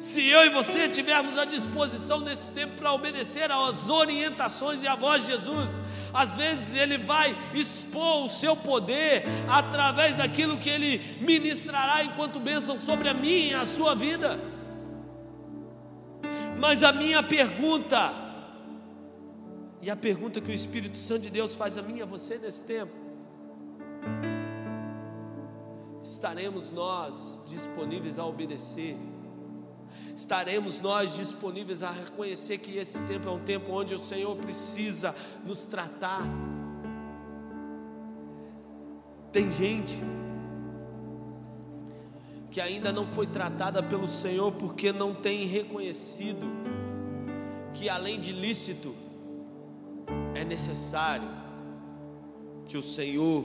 Se 0.00 0.26
eu 0.26 0.46
e 0.46 0.48
você 0.48 0.88
tivermos 0.88 1.36
a 1.36 1.44
disposição 1.44 2.20
nesse 2.20 2.50
tempo 2.50 2.74
para 2.76 2.92
obedecer 2.92 3.50
às 3.50 3.88
orientações 3.88 4.82
e 4.82 4.88
à 4.88 4.96
voz 4.96 5.22
de 5.22 5.32
Jesus, 5.32 5.78
às 6.12 6.36
vezes 6.36 6.74
ele 6.74 6.98
vai 6.98 7.36
expor 7.54 8.24
o 8.24 8.28
seu 8.28 8.56
poder 8.56 9.24
através 9.48 10.16
daquilo 10.16 10.58
que 10.58 10.70
ele 10.70 11.18
ministrará 11.20 12.02
enquanto 12.02 12.40
bênção 12.40 12.80
sobre 12.80 13.08
a 13.08 13.14
minha 13.14 13.50
e 13.50 13.54
a 13.54 13.66
sua 13.66 13.94
vida. 13.94 14.40
Mas 16.60 16.82
a 16.82 16.92
minha 16.92 17.22
pergunta, 17.22 18.12
e 19.80 19.88
a 19.88 19.96
pergunta 19.96 20.42
que 20.42 20.50
o 20.50 20.54
Espírito 20.54 20.98
Santo 20.98 21.22
de 21.22 21.30
Deus 21.30 21.54
faz 21.54 21.78
a 21.78 21.82
mim 21.82 21.96
e 21.96 22.02
a 22.02 22.04
você 22.04 22.36
nesse 22.36 22.62
tempo, 22.64 22.92
estaremos 26.02 26.70
nós 26.70 27.40
disponíveis 27.48 28.18
a 28.18 28.26
obedecer? 28.26 28.94
Estaremos 30.14 30.82
nós 30.82 31.14
disponíveis 31.16 31.82
a 31.82 31.90
reconhecer 31.90 32.58
que 32.58 32.76
esse 32.76 32.98
tempo 33.06 33.26
é 33.26 33.32
um 33.32 33.42
tempo 33.42 33.72
onde 33.72 33.94
o 33.94 33.98
Senhor 33.98 34.36
precisa 34.36 35.14
nos 35.46 35.64
tratar? 35.64 36.20
Tem 39.32 39.50
gente 39.50 39.96
que 42.50 42.60
ainda 42.60 42.92
não 42.92 43.06
foi 43.06 43.26
tratada 43.26 43.82
pelo 43.82 44.08
Senhor 44.08 44.52
porque 44.52 44.92
não 44.92 45.14
tem 45.14 45.46
reconhecido 45.46 46.46
que 47.72 47.88
além 47.88 48.18
de 48.18 48.32
lícito 48.32 48.94
é 50.34 50.44
necessário 50.44 51.28
que 52.66 52.76
o 52.76 52.82
Senhor 52.82 53.44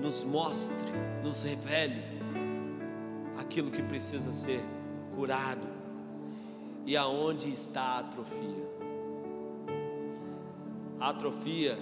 nos 0.00 0.24
mostre, 0.24 0.76
nos 1.22 1.42
revele 1.42 2.02
aquilo 3.36 3.70
que 3.70 3.82
precisa 3.82 4.32
ser 4.32 4.60
curado 5.14 5.66
e 6.86 6.96
aonde 6.96 7.50
está 7.50 7.82
a 7.82 7.98
atrofia. 8.00 8.70
A 10.98 11.10
atrofia, 11.10 11.78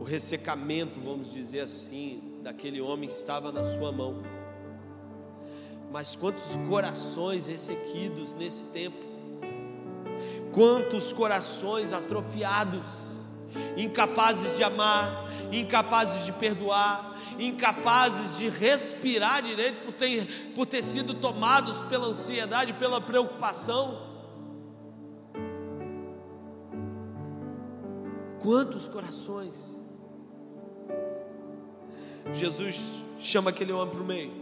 o 0.00 0.04
ressecamento, 0.04 1.00
vamos 1.00 1.30
dizer 1.30 1.60
assim, 1.60 2.25
daquele 2.46 2.80
homem 2.80 3.08
estava 3.08 3.50
na 3.50 3.64
sua 3.64 3.90
mão. 3.90 4.22
Mas 5.90 6.14
quantos 6.14 6.44
corações 6.68 7.44
ressequidos 7.44 8.34
nesse 8.34 8.66
tempo, 8.66 9.04
quantos 10.52 11.12
corações 11.12 11.92
atrofiados, 11.92 12.86
incapazes 13.76 14.54
de 14.54 14.62
amar, 14.62 15.28
incapazes 15.50 16.24
de 16.24 16.30
perdoar, 16.34 17.18
incapazes 17.36 18.36
de 18.36 18.48
respirar 18.48 19.42
direito 19.42 19.84
por 19.84 19.92
ter, 19.94 20.52
por 20.54 20.66
ter 20.66 20.82
sido 20.82 21.14
tomados 21.14 21.82
pela 21.82 22.06
ansiedade, 22.06 22.74
pela 22.74 23.00
preocupação. 23.00 24.06
Quantos 28.40 28.86
corações 28.86 29.76
Jesus 32.32 33.00
chama 33.18 33.50
aquele 33.50 33.72
homem 33.72 33.94
para 33.94 34.02
o 34.02 34.06
meio, 34.06 34.32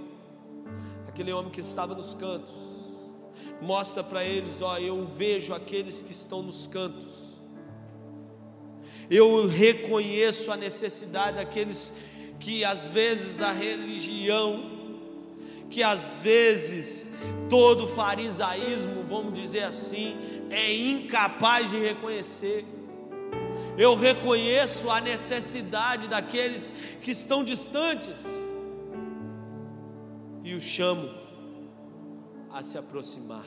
aquele 1.09 1.33
homem 1.33 1.51
que 1.51 1.61
estava 1.61 1.95
nos 1.95 2.15
cantos, 2.15 2.53
mostra 3.61 4.03
para 4.03 4.25
eles: 4.25 4.63
ó, 4.63 4.79
eu 4.79 5.07
vejo 5.07 5.53
aqueles 5.55 6.01
que 6.01 6.13
estão 6.13 6.43
nos 6.43 6.67
cantos, 6.67 7.35
eu 9.11 9.47
reconheço 9.47 10.51
a 10.51 10.57
necessidade 10.57 11.37
daqueles 11.37 11.93
que 12.41 12.65
às 12.65 12.91
vezes 12.91 13.41
a 13.41 13.53
religião, 13.53 14.73
que 15.71 15.83
às 15.83 16.23
vezes 16.23 17.11
todo 17.49 17.87
farisaísmo, 17.89 19.05
vamos 19.05 19.35
dizer 19.35 19.65
assim, 19.65 20.17
é 20.51 20.75
incapaz 20.75 21.71
de 21.71 21.79
reconhecer 21.79 22.65
eu 23.77 23.97
reconheço 23.97 24.89
a 24.89 25.01
necessidade 25.01 26.09
daqueles 26.09 26.73
que 27.03 27.11
estão 27.11 27.43
distantes 27.43 28.21
e 30.45 30.55
os 30.55 30.63
chamo 30.63 31.11
a 32.53 32.63
se 32.63 32.79
aproximar. 32.79 33.45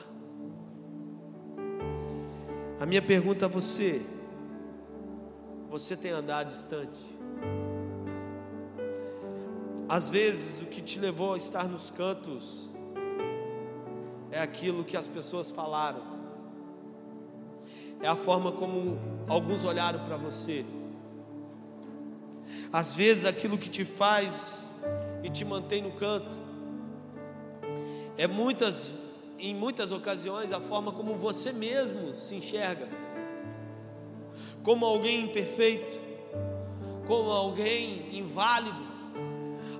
A 2.78 2.84
minha 2.84 3.00
pergunta 3.00 3.46
a 3.46 3.48
você: 3.48 4.04
você 5.70 5.96
tem 5.96 6.10
andado 6.10 6.48
distante? 6.48 7.00
Às 9.88 10.10
vezes 10.10 10.60
o 10.60 10.66
que 10.66 10.82
te 10.82 10.98
levou 10.98 11.32
a 11.32 11.36
estar 11.38 11.66
nos 11.66 11.90
cantos 11.90 12.70
é 14.30 14.38
aquilo 14.38 14.84
que 14.84 14.96
as 14.96 15.08
pessoas 15.08 15.50
falaram 15.50 16.17
é 18.00 18.08
a 18.08 18.16
forma 18.16 18.52
como 18.52 18.98
alguns 19.28 19.64
olharam 19.64 20.00
para 20.04 20.16
você. 20.16 20.64
Às 22.72 22.94
vezes 22.94 23.24
aquilo 23.24 23.58
que 23.58 23.68
te 23.68 23.84
faz 23.84 24.80
e 25.22 25.30
te 25.30 25.44
mantém 25.44 25.82
no 25.82 25.92
canto 25.92 26.36
é 28.16 28.26
muitas 28.26 28.96
em 29.38 29.54
muitas 29.54 29.92
ocasiões 29.92 30.50
a 30.50 30.60
forma 30.60 30.90
como 30.90 31.14
você 31.14 31.52
mesmo 31.52 32.14
se 32.14 32.34
enxerga. 32.34 32.88
Como 34.64 34.84
alguém 34.84 35.24
imperfeito, 35.24 35.96
como 37.06 37.30
alguém 37.30 38.18
inválido, 38.18 38.88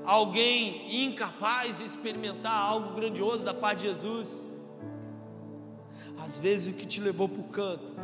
alguém 0.04 1.04
incapaz 1.04 1.78
de 1.78 1.84
experimentar 1.84 2.54
algo 2.54 2.94
grandioso 2.94 3.44
da 3.44 3.52
parte 3.52 3.80
de 3.80 3.88
Jesus. 3.88 4.47
Às 6.24 6.36
vezes 6.36 6.74
o 6.74 6.76
que 6.76 6.86
te 6.86 7.00
levou 7.00 7.28
para 7.28 7.40
o 7.40 7.44
canto 7.44 7.94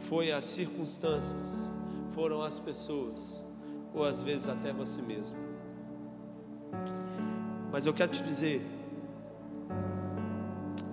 foi 0.00 0.32
as 0.32 0.44
circunstâncias, 0.44 1.70
foram 2.14 2.42
as 2.42 2.58
pessoas, 2.58 3.46
ou 3.94 4.04
às 4.04 4.22
vezes 4.22 4.48
até 4.48 4.72
você 4.72 5.00
mesmo. 5.02 5.36
Mas 7.70 7.86
eu 7.86 7.92
quero 7.92 8.10
te 8.10 8.22
dizer 8.22 8.66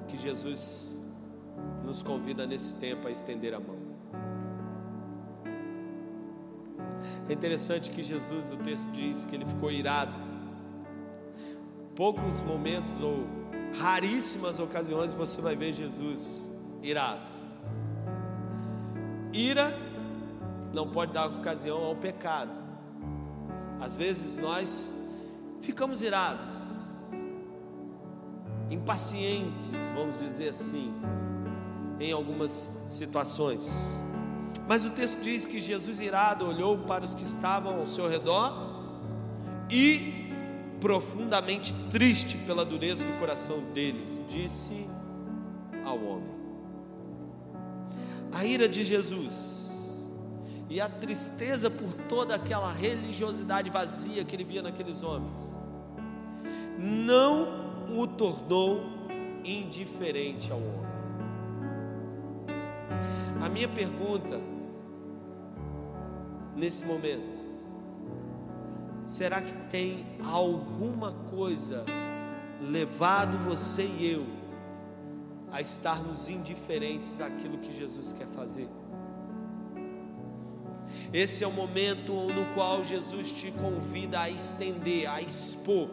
que 0.07 0.17
Jesus 0.17 0.99
nos 1.83 2.03
convida 2.03 2.45
nesse 2.45 2.75
tempo 2.75 3.07
a 3.07 3.11
estender 3.11 3.53
a 3.53 3.59
mão. 3.59 3.77
É 7.27 7.33
interessante 7.33 7.89
que 7.89 8.03
Jesus, 8.03 8.51
o 8.51 8.57
texto 8.57 8.91
diz 8.91 9.25
que 9.25 9.35
ele 9.35 9.45
ficou 9.45 9.71
irado. 9.71 10.13
Poucos 11.95 12.41
momentos 12.41 13.01
ou 13.01 13.25
raríssimas 13.79 14.59
ocasiões 14.59 15.13
você 15.13 15.41
vai 15.41 15.55
ver 15.55 15.73
Jesus 15.73 16.49
irado. 16.81 17.31
Ira 19.33 19.75
não 20.73 20.87
pode 20.89 21.13
dar 21.13 21.27
ocasião 21.27 21.83
ao 21.83 21.95
pecado. 21.95 22.51
Às 23.79 23.95
vezes 23.95 24.37
nós 24.37 24.93
ficamos 25.61 26.01
irados, 26.01 26.53
impacientes, 28.69 29.89
vamos 29.93 30.19
dizer 30.19 30.49
assim, 30.49 30.93
em 31.99 32.11
algumas 32.11 32.71
situações. 32.89 33.97
Mas 34.67 34.85
o 34.85 34.89
texto 34.89 35.19
diz 35.21 35.45
que 35.45 35.59
Jesus 35.59 35.99
irado 35.99 36.47
olhou 36.47 36.79
para 36.79 37.03
os 37.03 37.13
que 37.13 37.23
estavam 37.23 37.79
ao 37.79 37.85
seu 37.85 38.09
redor 38.09 38.53
e 39.69 40.24
profundamente 40.79 41.73
triste 41.91 42.37
pela 42.39 42.65
dureza 42.65 43.03
do 43.03 43.19
coração 43.19 43.59
deles, 43.73 44.21
disse 44.29 44.87
ao 45.83 45.97
homem: 46.03 46.35
a 48.33 48.43
ira 48.45 48.67
de 48.67 48.83
Jesus 48.83 50.05
e 50.69 50.81
a 50.81 50.89
tristeza 50.89 51.69
por 51.69 51.93
toda 52.09 52.35
aquela 52.35 52.71
religiosidade 52.73 53.69
vazia 53.69 54.25
que 54.25 54.35
ele 54.35 54.43
via 54.43 54.61
naqueles 54.61 55.03
homens, 55.03 55.55
não 56.77 57.65
o 57.97 58.05
tornou 58.07 58.81
indiferente 59.43 60.51
ao 60.51 60.57
homem. 60.57 60.85
A 63.41 63.47
minha 63.47 63.67
pergunta 63.67 64.41
nesse 66.55 66.83
momento, 66.83 67.44
será 69.05 69.41
que 69.41 69.53
tem 69.69 70.05
alguma 70.23 71.11
coisa 71.11 71.85
levado 72.61 73.37
você 73.37 73.83
e 73.83 74.11
eu 74.11 74.25
a 75.51 75.61
estarmos 75.61 76.27
indiferentes 76.27 77.21
àquilo 77.21 77.59
que 77.59 77.71
Jesus 77.71 78.11
quer 78.11 78.27
fazer. 78.27 78.67
Esse 81.13 81.43
é 81.43 81.47
o 81.47 81.51
momento 81.51 82.11
no 82.13 82.53
qual 82.53 82.83
Jesus 82.83 83.31
te 83.31 83.51
convida 83.51 84.19
a 84.19 84.29
estender, 84.29 85.09
a 85.09 85.21
expor 85.21 85.89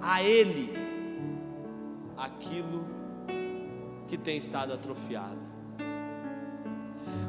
a 0.00 0.22
Ele 0.22 0.72
aquilo 2.16 2.84
que 4.06 4.16
tem 4.16 4.38
estado 4.38 4.72
atrofiado. 4.72 5.38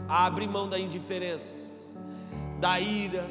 Abre 0.08 0.48
mão 0.48 0.67
da 0.67 0.80
indiferença, 0.80 1.95
da 2.60 2.80
ira, 2.80 3.28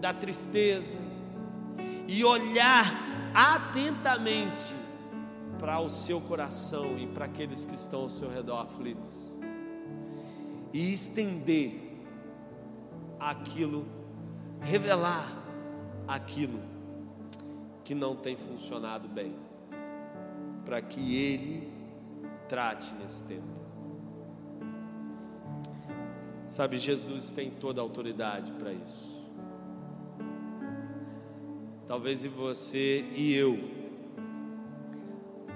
da 0.00 0.14
tristeza 0.14 0.96
e 2.08 2.24
olhar 2.24 3.10
atentamente 3.34 4.74
para 5.58 5.78
o 5.78 5.90
seu 5.90 6.20
coração 6.20 6.98
e 6.98 7.06
para 7.06 7.26
aqueles 7.26 7.64
que 7.64 7.74
estão 7.74 8.00
ao 8.00 8.08
seu 8.08 8.30
redor 8.30 8.62
aflitos, 8.62 9.36
e 10.72 10.92
estender 10.92 12.00
aquilo, 13.18 13.86
revelar 14.60 15.30
aquilo 16.08 16.60
que 17.84 17.94
não 17.94 18.16
tem 18.16 18.36
funcionado 18.36 19.06
bem, 19.06 19.36
para 20.64 20.80
que 20.80 21.14
Ele 21.14 21.70
trate 22.48 22.94
nesse 22.94 23.22
tempo. 23.24 23.60
Sabe, 26.48 26.78
Jesus 26.78 27.30
tem 27.30 27.50
toda 27.50 27.80
a 27.80 27.84
autoridade 27.84 28.50
para 28.52 28.72
isso. 28.72 29.19
Talvez 31.90 32.24
você 32.24 33.04
e 33.16 33.34
eu, 33.34 33.58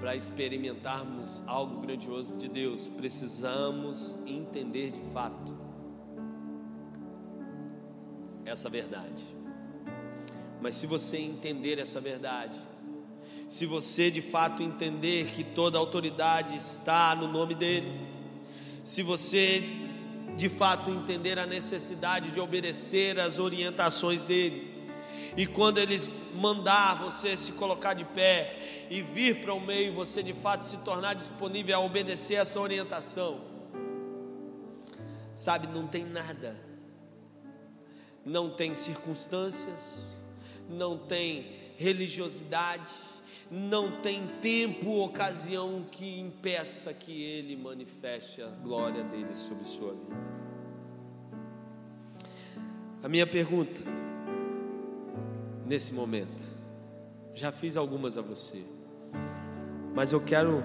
para 0.01 0.17
experimentarmos 0.17 1.45
algo 1.47 1.81
grandioso 1.81 2.37
de 2.37 2.49
Deus, 2.49 2.89
precisamos 2.89 4.17
entender 4.27 4.91
de 4.91 5.01
fato 5.13 5.57
essa 8.45 8.69
verdade. 8.69 9.23
Mas 10.61 10.75
se 10.75 10.89
você 10.89 11.19
entender 11.19 11.79
essa 11.79 12.01
verdade, 12.01 12.59
se 13.49 13.65
você 13.65 14.11
de 14.11 14.21
fato 14.21 14.61
entender 14.61 15.27
que 15.37 15.45
toda 15.45 15.79
autoridade 15.79 16.57
está 16.57 17.15
no 17.15 17.29
nome 17.29 17.55
dEle, 17.55 17.93
se 18.83 19.05
você 19.05 19.63
de 20.37 20.49
fato 20.49 20.91
entender 20.91 21.39
a 21.39 21.47
necessidade 21.47 22.33
de 22.33 22.41
obedecer 22.41 23.21
às 23.21 23.39
orientações 23.39 24.25
dEle, 24.25 24.74
e 25.37 25.47
quando 25.47 25.79
Ele 25.79 25.99
mandar 26.35 26.95
você 27.03 27.37
se 27.37 27.53
colocar 27.53 27.95
de 27.95 28.05
pé 28.05 28.87
e 28.89 29.03
vir 29.03 29.41
para 29.41 29.53
o 29.53 29.61
meio, 29.61 29.93
você 29.93 30.23
de 30.23 30.33
fato 30.33 30.65
se 30.65 30.79
tornar 30.79 31.15
disponível 31.15 31.77
a 31.77 31.81
obedecer 31.81 32.35
essa 32.35 32.61
orientação. 32.61 33.41
Sabe, 35.35 35.67
não 35.67 35.89
tem 35.89 36.05
nada, 36.05 36.57
não 38.25 38.51
tem 38.51 38.77
circunstâncias, 38.77 39.99
não 40.69 40.97
tem 40.97 41.53
religiosidade, 41.77 42.93
não 43.51 44.01
tem 44.01 44.29
tempo 44.41 44.89
ou 44.89 45.05
ocasião 45.07 45.85
que 45.91 46.21
impeça 46.21 46.95
que 46.95 47.25
Ele 47.25 47.57
manifeste 47.57 48.41
a 48.41 48.47
glória 48.47 49.03
dele 49.03 49.35
sobre 49.35 49.65
sua 49.65 49.93
vida. 49.93 50.45
A 53.03 53.09
minha 53.09 53.27
pergunta 53.27 53.83
nesse 55.67 55.93
momento. 55.93 56.43
Já 57.35 57.51
fiz 57.51 57.77
algumas 57.77 58.17
a 58.17 58.23
você, 58.23 58.65
mas 59.95 60.13
eu 60.13 60.21
quero 60.21 60.63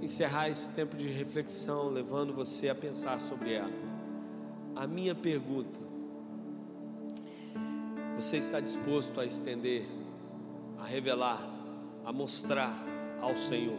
encerrar 0.00 0.48
esse 0.48 0.72
tempo 0.72 0.96
de 0.96 1.08
reflexão, 1.08 1.90
levando 1.90 2.32
você 2.32 2.68
a 2.68 2.74
pensar 2.74 3.20
sobre 3.20 3.54
ela. 3.54 3.72
A 4.76 4.86
minha 4.86 5.14
pergunta: 5.14 5.80
você 8.16 8.36
está 8.36 8.60
disposto 8.60 9.20
a 9.20 9.24
estender, 9.24 9.86
a 10.78 10.84
revelar, 10.84 11.40
a 12.04 12.12
mostrar 12.12 12.72
ao 13.20 13.34
Senhor 13.34 13.78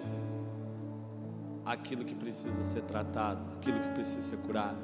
aquilo 1.65 2.03
que 2.03 2.15
precisa 2.15 2.63
ser 2.63 2.81
tratado, 2.81 3.57
aquilo 3.57 3.79
que 3.79 3.89
precisa 3.89 4.21
ser 4.21 4.37
curado? 4.37 4.79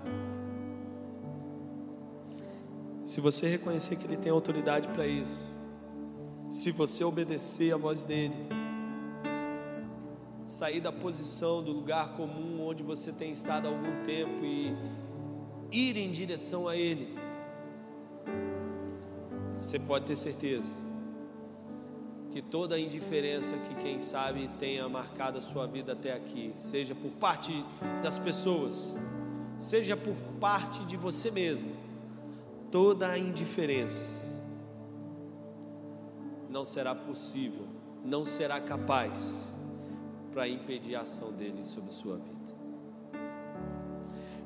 Se 3.07 3.21
você 3.21 3.47
reconhecer 3.47 3.95
que 3.95 4.05
Ele 4.05 4.17
tem 4.17 4.29
autoridade 4.29 4.89
para 4.89 5.07
isso, 5.07 5.45
se 6.49 6.71
você 6.71 7.05
obedecer 7.05 7.73
a 7.73 7.77
voz 7.77 8.03
dEle, 8.03 8.35
sair 10.45 10.81
da 10.81 10.91
posição, 10.91 11.63
do 11.63 11.71
lugar 11.71 12.17
comum 12.17 12.67
onde 12.67 12.83
você 12.83 13.13
tem 13.13 13.31
estado 13.31 13.65
há 13.65 13.71
algum 13.71 14.03
tempo 14.03 14.43
e 14.43 14.75
ir 15.71 15.95
em 15.95 16.11
direção 16.11 16.67
a 16.67 16.75
Ele, 16.75 17.17
você 19.55 19.79
pode 19.79 20.03
ter 20.03 20.17
certeza 20.17 20.75
que 22.31 22.41
toda 22.41 22.75
a 22.75 22.79
indiferença 22.79 23.53
que 23.69 23.75
quem 23.75 24.01
sabe 24.01 24.49
tenha 24.59 24.87
marcado 24.89 25.37
a 25.37 25.41
sua 25.41 25.65
vida 25.65 25.93
até 25.93 26.11
aqui, 26.11 26.51
seja 26.57 26.93
por 26.93 27.11
parte 27.11 27.53
das 28.03 28.19
pessoas, 28.19 28.99
seja 29.57 29.95
por 29.95 30.15
parte 30.41 30.83
de 30.83 30.97
você 30.97 31.31
mesmo, 31.31 31.86
toda 32.71 33.09
a 33.09 33.17
indiferença 33.17 34.37
não 36.49 36.65
será 36.65 36.93
possível, 36.95 37.67
não 38.03 38.25
será 38.25 38.59
capaz 38.59 39.51
para 40.31 40.47
impedir 40.47 40.95
a 40.95 41.01
ação 41.01 41.31
dele 41.31 41.63
sobre 41.63 41.91
sua 41.91 42.17
vida. 42.17 42.37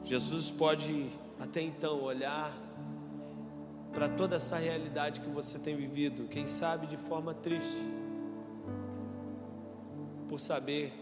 Jesus 0.03 0.49
pode 0.51 1.09
até 1.39 1.61
então 1.61 2.01
olhar 2.01 2.55
para 3.91 4.07
toda 4.07 4.37
essa 4.37 4.55
realidade 4.55 5.19
que 5.19 5.29
você 5.29 5.59
tem 5.59 5.75
vivido, 5.75 6.27
quem 6.27 6.45
sabe 6.45 6.87
de 6.87 6.97
forma 6.97 7.33
triste, 7.33 7.91
por 10.29 10.39
saber 10.39 10.93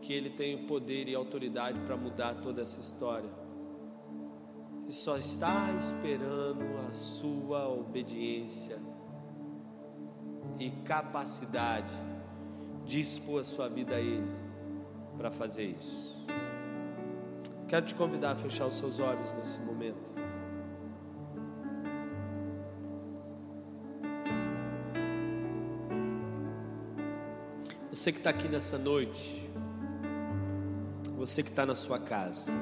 que 0.00 0.12
Ele 0.12 0.30
tem 0.30 0.66
poder 0.66 1.08
e 1.08 1.14
autoridade 1.14 1.78
para 1.80 1.96
mudar 1.96 2.34
toda 2.34 2.60
essa 2.60 2.80
história 2.80 3.43
e 4.86 4.92
só 4.92 5.16
está 5.16 5.72
esperando 5.78 6.64
a 6.88 6.94
sua 6.94 7.68
obediência 7.68 8.78
e 10.58 10.70
capacidade 10.84 11.92
de 12.84 13.00
expor 13.00 13.40
a 13.40 13.44
sua 13.44 13.68
vida 13.68 13.96
a 13.96 14.00
Ele 14.00 14.30
para 15.16 15.30
fazer 15.30 15.64
isso. 15.64 16.24
Quero 17.66 17.86
te 17.86 17.94
convidar 17.94 18.32
a 18.32 18.36
fechar 18.36 18.66
os 18.66 18.74
seus 18.74 18.98
olhos 18.98 19.32
nesse 19.32 19.58
momento. 19.60 20.12
Você 27.90 28.12
que 28.12 28.18
está 28.18 28.30
aqui 28.30 28.48
nessa 28.48 28.76
noite, 28.76 29.48
você 31.16 31.42
que 31.42 31.48
está 31.48 31.64
na 31.64 31.74
sua 31.74 31.98
casa, 31.98 32.52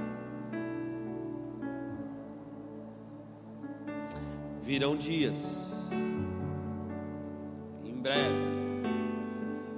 virão 4.73 4.97
dias, 4.97 5.91
em 7.85 7.93
breve, 7.93 8.35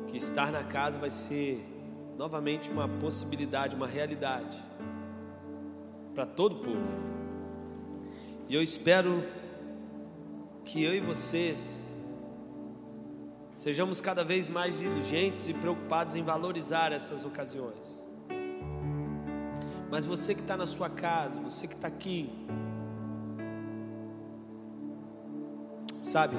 que 0.06 0.16
estar 0.16 0.52
na 0.52 0.62
casa 0.62 1.00
vai 1.00 1.10
ser 1.10 1.60
novamente 2.16 2.70
uma 2.70 2.88
possibilidade, 2.88 3.74
uma 3.74 3.88
realidade 3.88 4.56
para 6.14 6.24
todo 6.24 6.52
o 6.52 6.58
povo. 6.60 7.02
E 8.48 8.54
eu 8.54 8.62
espero 8.62 9.20
que 10.64 10.84
eu 10.84 10.94
e 10.94 11.00
vocês 11.00 12.00
sejamos 13.56 14.00
cada 14.00 14.22
vez 14.22 14.46
mais 14.46 14.78
diligentes 14.78 15.48
e 15.48 15.54
preocupados 15.54 16.14
em 16.14 16.22
valorizar 16.22 16.92
essas 16.92 17.24
ocasiões. 17.24 18.00
Mas 19.90 20.06
você 20.06 20.36
que 20.36 20.42
está 20.42 20.56
na 20.56 20.66
sua 20.66 20.88
casa, 20.88 21.40
você 21.40 21.66
que 21.66 21.74
está 21.74 21.88
aqui, 21.88 22.30
Sabe? 26.04 26.36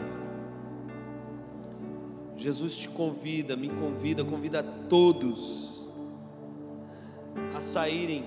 Jesus 2.37 2.77
te 2.77 2.87
convida, 2.87 3.55
me 3.55 3.67
convida, 3.67 4.23
convida 4.23 4.59
a 4.59 4.63
todos 4.63 5.89
a 7.55 7.59
saírem 7.59 8.23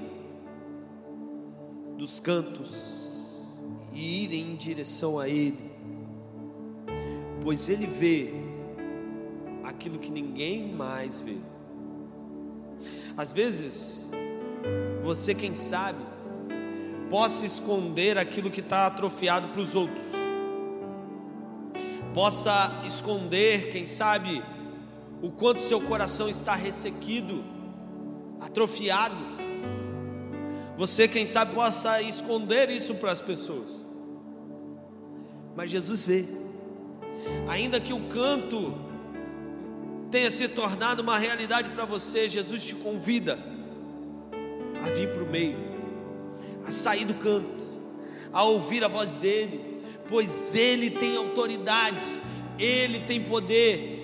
dos 1.96 2.18
cantos 2.18 3.62
e 3.92 4.24
irem 4.24 4.50
em 4.50 4.56
direção 4.56 5.16
a 5.16 5.28
Ele, 5.28 5.70
pois 7.40 7.68
Ele 7.68 7.86
vê 7.86 8.32
aquilo 9.62 10.00
que 10.00 10.10
ninguém 10.10 10.72
mais 10.72 11.20
vê. 11.20 11.36
Às 13.16 13.30
vezes, 13.30 14.10
você, 15.04 15.36
quem 15.36 15.54
sabe, 15.54 16.02
possa 17.08 17.46
esconder 17.46 18.18
aquilo 18.18 18.50
que 18.50 18.60
está 18.60 18.88
atrofiado 18.88 19.48
para 19.48 19.60
os 19.60 19.76
outros, 19.76 20.17
possa 22.18 22.82
esconder, 22.84 23.70
quem 23.70 23.86
sabe, 23.86 24.42
o 25.22 25.30
quanto 25.30 25.62
seu 25.62 25.80
coração 25.80 26.28
está 26.28 26.52
ressequido, 26.52 27.44
atrofiado. 28.40 29.14
Você, 30.76 31.06
quem 31.06 31.24
sabe, 31.24 31.54
possa 31.54 32.02
esconder 32.02 32.70
isso 32.70 32.96
para 32.96 33.12
as 33.12 33.20
pessoas, 33.20 33.84
mas 35.54 35.70
Jesus 35.70 36.04
vê, 36.04 36.24
ainda 37.46 37.78
que 37.78 37.92
o 37.92 38.08
canto 38.08 38.74
tenha 40.10 40.28
se 40.28 40.48
tornado 40.48 41.02
uma 41.02 41.18
realidade 41.18 41.70
para 41.70 41.84
você, 41.84 42.26
Jesus 42.26 42.64
te 42.64 42.74
convida 42.74 43.38
a 44.84 44.90
vir 44.90 45.12
para 45.12 45.22
o 45.22 45.30
meio, 45.30 45.56
a 46.66 46.72
sair 46.72 47.04
do 47.04 47.14
canto, 47.14 47.62
a 48.32 48.42
ouvir 48.42 48.82
a 48.82 48.88
voz 48.88 49.14
dEle, 49.14 49.67
pois 50.08 50.54
Ele 50.54 50.90
tem 50.90 51.16
autoridade, 51.16 52.02
Ele 52.58 53.00
tem 53.00 53.22
poder. 53.22 53.96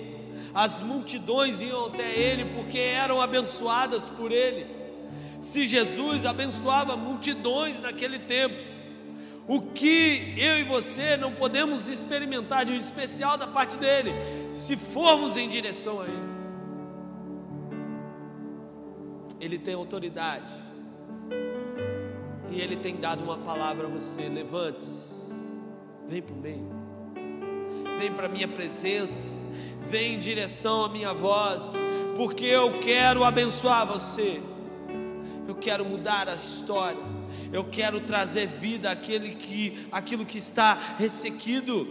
As 0.53 0.79
multidões 0.79 1.59
iam 1.59 1.87
até 1.87 2.17
Ele 2.17 2.45
porque 2.45 2.79
eram 2.79 3.19
abençoadas 3.19 4.07
por 4.07 4.31
Ele. 4.31 4.67
Se 5.39 5.65
Jesus 5.65 6.25
abençoava 6.25 6.95
multidões 6.95 7.79
naquele 7.79 8.19
tempo, 8.19 8.55
o 9.47 9.61
que 9.61 10.33
eu 10.37 10.57
e 10.57 10.63
você 10.63 11.17
não 11.17 11.31
podemos 11.31 11.87
experimentar 11.87 12.65
de 12.65 12.71
um 12.71 12.77
especial 12.77 13.37
da 13.37 13.45
parte 13.45 13.77
dele, 13.77 14.11
se 14.51 14.75
formos 14.75 15.37
em 15.37 15.47
direção 15.47 16.01
a 16.01 16.05
Ele. 16.05 16.35
Ele 19.39 19.59
tem 19.59 19.75
autoridade, 19.75 20.51
e 22.49 22.59
Ele 22.59 22.75
tem 22.75 22.95
dado 22.95 23.23
uma 23.23 23.37
palavra 23.37 23.85
a 23.85 23.89
você: 23.89 24.27
levante-se, 24.27 25.14
vem 26.07 26.21
para 26.21 26.35
o 26.35 26.37
meio, 26.37 26.69
vem 27.99 28.11
para 28.11 28.27
a 28.27 28.29
minha 28.29 28.47
presença, 28.47 29.45
vem 29.87 30.15
em 30.15 30.19
direção 30.19 30.85
à 30.85 30.89
minha 30.89 31.13
voz, 31.13 31.73
porque 32.15 32.45
eu 32.45 32.79
quero 32.79 33.23
abençoar 33.23 33.85
você, 33.85 34.41
eu 35.47 35.55
quero 35.55 35.85
mudar 35.85 36.29
a 36.29 36.35
história. 36.35 37.15
Eu 37.51 37.63
quero 37.63 37.99
trazer 38.01 38.47
vida 38.47 38.91
àquele 38.91 39.35
que, 39.35 39.87
àquilo 39.91 40.25
que 40.25 40.37
está 40.37 40.73
ressequido. 40.97 41.87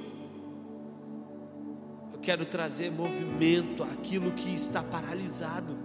Eu 2.13 2.19
quero 2.19 2.45
trazer 2.45 2.91
movimento 2.91 3.83
àquilo 3.83 4.33
que 4.33 4.53
está 4.53 4.83
paralisado. 4.83 5.79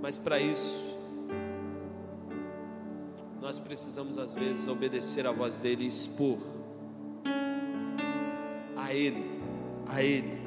Mas 0.00 0.18
para 0.18 0.38
isso, 0.38 0.93
nós 3.54 3.60
precisamos 3.60 4.18
às 4.18 4.34
vezes 4.34 4.66
obedecer 4.66 5.28
a 5.28 5.30
voz 5.30 5.60
dele 5.60 5.84
e 5.84 5.86
expor 5.86 6.38
a 8.76 8.92
ele, 8.92 9.40
a 9.86 10.02
ele, 10.02 10.40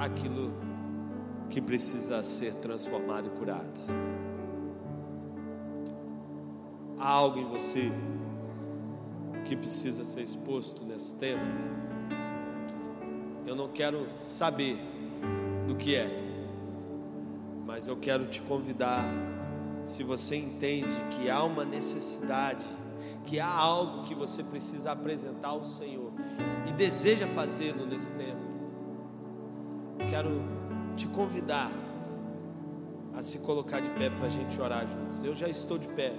aquilo 0.00 0.52
que 1.48 1.60
precisa 1.60 2.20
ser 2.24 2.52
transformado 2.54 3.28
e 3.28 3.38
curado. 3.38 3.80
Há 6.98 7.08
algo 7.08 7.38
em 7.38 7.44
você 7.44 7.92
que 9.44 9.54
precisa 9.54 10.04
ser 10.04 10.22
exposto 10.22 10.84
nesse 10.84 11.14
tempo. 11.14 11.44
Eu 13.46 13.54
não 13.54 13.68
quero 13.68 14.08
saber 14.18 14.76
do 15.68 15.76
que 15.76 15.94
é, 15.94 16.10
mas 17.64 17.86
eu 17.86 17.96
quero 17.96 18.26
te 18.26 18.42
convidar. 18.42 19.31
Se 19.84 20.04
você 20.04 20.36
entende 20.36 20.96
que 21.10 21.28
há 21.28 21.42
uma 21.42 21.64
necessidade, 21.64 22.64
que 23.26 23.40
há 23.40 23.48
algo 23.48 24.04
que 24.04 24.14
você 24.14 24.42
precisa 24.42 24.92
apresentar 24.92 25.48
ao 25.48 25.64
Senhor 25.64 26.12
e 26.68 26.72
deseja 26.72 27.26
fazê-lo 27.28 27.86
nesse 27.86 28.10
tempo, 28.12 28.40
eu 29.98 30.06
quero 30.08 30.42
te 30.96 31.06
convidar 31.08 31.70
a 33.14 33.22
se 33.22 33.40
colocar 33.40 33.80
de 33.80 33.90
pé 33.90 34.08
para 34.08 34.26
a 34.26 34.28
gente 34.28 34.60
orar 34.60 34.86
juntos. 34.86 35.22
Eu 35.24 35.34
já 35.34 35.48
estou 35.48 35.78
de 35.78 35.88
pé, 35.88 36.14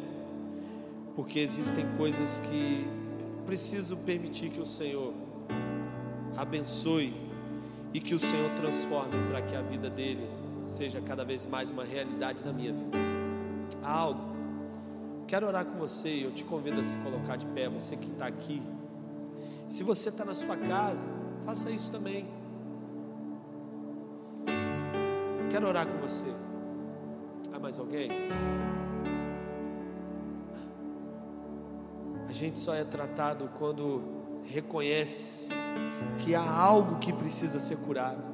porque 1.16 1.40
existem 1.40 1.86
coisas 1.98 2.40
que 2.42 2.86
preciso 3.46 3.98
permitir 3.98 4.50
que 4.50 4.62
o 4.62 4.66
Senhor 4.66 5.14
abençoe 6.36 7.14
e 7.94 8.00
que 8.00 8.16
o 8.16 8.20
Senhor 8.20 8.50
transforme 8.56 9.16
para 9.30 9.42
que 9.42 9.56
a 9.56 9.62
vida 9.62 9.90
dele 9.90 10.28
seja 10.64 11.02
cada 11.02 11.24
vez 11.24 11.46
mais 11.46 11.70
uma 11.70 11.84
realidade 11.84 12.44
na 12.44 12.54
minha 12.54 12.74
vida. 12.74 13.13
Algo. 13.84 14.34
Quero 15.28 15.48
orar 15.48 15.66
com 15.66 15.78
você 15.78 16.26
eu 16.26 16.32
te 16.32 16.44
convido 16.44 16.80
a 16.80 16.84
se 16.84 16.98
colocar 16.98 17.38
de 17.38 17.46
pé, 17.48 17.68
você 17.68 17.96
que 17.96 18.12
está 18.12 18.28
aqui. 18.28 18.62
Se 19.68 19.84
você 19.84 20.10
está 20.10 20.24
na 20.26 20.36
sua 20.36 20.56
casa, 20.58 21.08
faça 21.46 21.70
isso 21.70 21.92
também. 21.92 22.28
Quero 25.50 25.68
orar 25.68 25.88
com 25.88 26.00
você. 26.00 26.26
Há 27.54 27.60
mais 27.60 27.80
alguém? 27.80 28.10
A 32.28 32.32
gente 32.32 32.58
só 32.58 32.74
é 32.74 32.84
tratado 32.84 33.50
quando 33.60 34.02
reconhece 34.46 35.50
que 36.20 36.34
há 36.34 36.42
algo 36.42 36.98
que 36.98 37.14
precisa 37.14 37.60
ser 37.60 37.78
curado. 37.78 38.33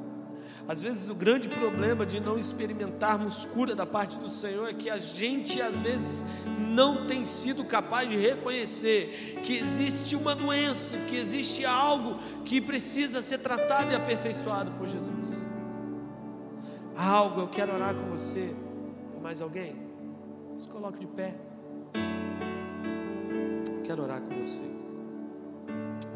Às 0.70 0.82
vezes 0.82 1.10
o 1.10 1.16
grande 1.16 1.50
problema 1.50 2.06
de 2.06 2.22
não 2.22 2.38
experimentarmos 2.38 3.46
cura 3.48 3.76
da 3.76 3.86
parte 3.86 4.18
do 4.18 4.30
Senhor 4.30 4.70
é 4.70 4.74
que 4.74 4.90
a 4.90 5.00
gente 5.00 5.62
às 5.62 5.82
vezes 5.82 6.24
não 6.58 7.08
tem 7.08 7.26
sido 7.26 7.66
capaz 7.66 8.08
de 8.08 8.16
reconhecer 8.16 9.40
que 9.44 9.58
existe 9.58 10.16
uma 10.16 10.34
doença, 10.34 10.96
que 11.10 11.18
existe 11.18 11.66
algo 11.66 12.18
que 12.46 12.62
precisa 12.62 13.22
ser 13.22 13.40
tratado 13.40 13.92
e 13.92 13.96
aperfeiçoado 13.96 14.72
por 14.74 14.88
Jesus 14.88 15.50
algo, 17.00 17.40
eu 17.40 17.48
quero 17.48 17.74
orar 17.74 17.96
com 17.96 18.10
você. 18.10 18.54
Mais 19.22 19.42
alguém? 19.42 19.76
Se 20.58 20.68
coloque 20.68 21.00
de 21.00 21.08
pé. 21.08 21.34
Quero 23.86 24.04
orar 24.04 24.22
com 24.22 24.36
você. 24.38 24.62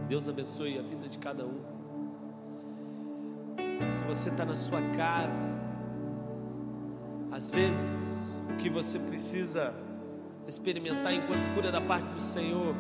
Deus 0.07 0.27
abençoe 0.27 0.77
a 0.77 0.81
vida 0.81 1.07
de 1.07 1.17
cada 1.17 1.45
um. 1.45 1.82
Se 3.91 4.03
você 4.03 4.29
está 4.29 4.45
na 4.45 4.55
sua 4.55 4.81
casa, 4.95 5.43
às 7.31 7.51
vezes 7.51 8.39
o 8.49 8.57
que 8.57 8.69
você 8.69 8.99
precisa 8.99 9.73
experimentar 10.47 11.13
enquanto 11.13 11.53
cura 11.53 11.71
da 11.71 11.81
parte 11.81 12.07
do 12.09 12.21
Senhor 12.21 12.75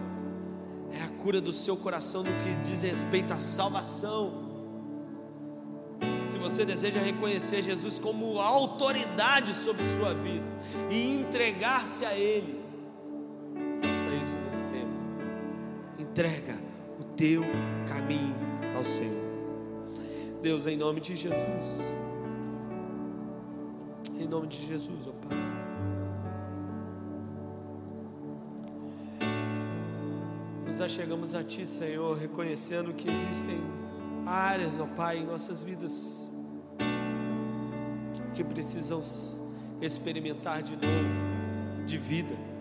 é 0.91 1.03
a 1.03 1.07
cura 1.21 1.41
do 1.41 1.53
seu 1.53 1.75
coração 1.77 2.23
no 2.23 2.29
que 2.43 2.69
diz 2.69 2.81
respeito 2.81 3.33
à 3.33 3.39
salvação 3.39 4.43
se 6.25 6.37
você 6.37 6.65
deseja 6.65 6.99
reconhecer 6.99 7.61
Jesus 7.61 7.99
como 7.99 8.39
autoridade 8.39 9.53
sobre 9.53 9.83
sua 9.83 10.13
vida 10.13 10.45
e 10.89 11.15
entregar-se 11.15 12.05
a 12.05 12.17
Ele, 12.17 12.59
faça 13.81 14.07
isso 14.15 14.35
nesse 14.45 14.65
tempo. 14.65 14.93
Entrega 15.99 16.57
o 16.99 17.03
teu 17.03 17.43
caminho 17.87 18.35
ao 18.75 18.85
Senhor. 18.85 19.22
Deus, 20.43 20.67
em 20.67 20.75
nome 20.75 20.99
de 20.99 21.15
Jesus. 21.15 21.79
Em 24.19 24.27
nome 24.27 24.47
de 24.47 24.57
Jesus, 24.57 25.07
ó 25.07 25.11
oh 25.11 25.13
Pai. 25.13 25.37
Nós 30.67 30.79
já 30.79 30.89
chegamos 30.89 31.33
a 31.33 31.45
Ti, 31.45 31.65
Senhor, 31.65 32.17
reconhecendo 32.17 32.93
que 32.93 33.09
existem 33.09 33.57
áreas, 34.25 34.81
ó 34.81 34.85
Pai, 34.85 35.19
em 35.19 35.25
nossas 35.25 35.61
vidas 35.61 36.29
que 38.35 38.43
precisam 38.43 39.01
experimentar 39.81 40.61
de 40.61 40.75
novo 40.75 41.85
de 41.85 41.97
vida. 41.97 42.52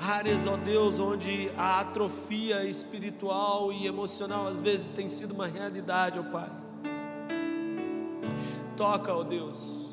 Áreas, 0.00 0.46
ó 0.46 0.56
Deus, 0.56 0.98
onde 0.98 1.50
a 1.56 1.80
atrofia 1.80 2.64
espiritual 2.64 3.72
e 3.72 3.86
emocional 3.86 4.48
às 4.48 4.60
vezes 4.60 4.90
tem 4.90 5.08
sido 5.08 5.32
uma 5.32 5.46
realidade, 5.46 6.18
ó 6.18 6.22
Pai. 6.24 6.50
Toca, 8.76 9.14
ó 9.14 9.22
Deus. 9.22 9.83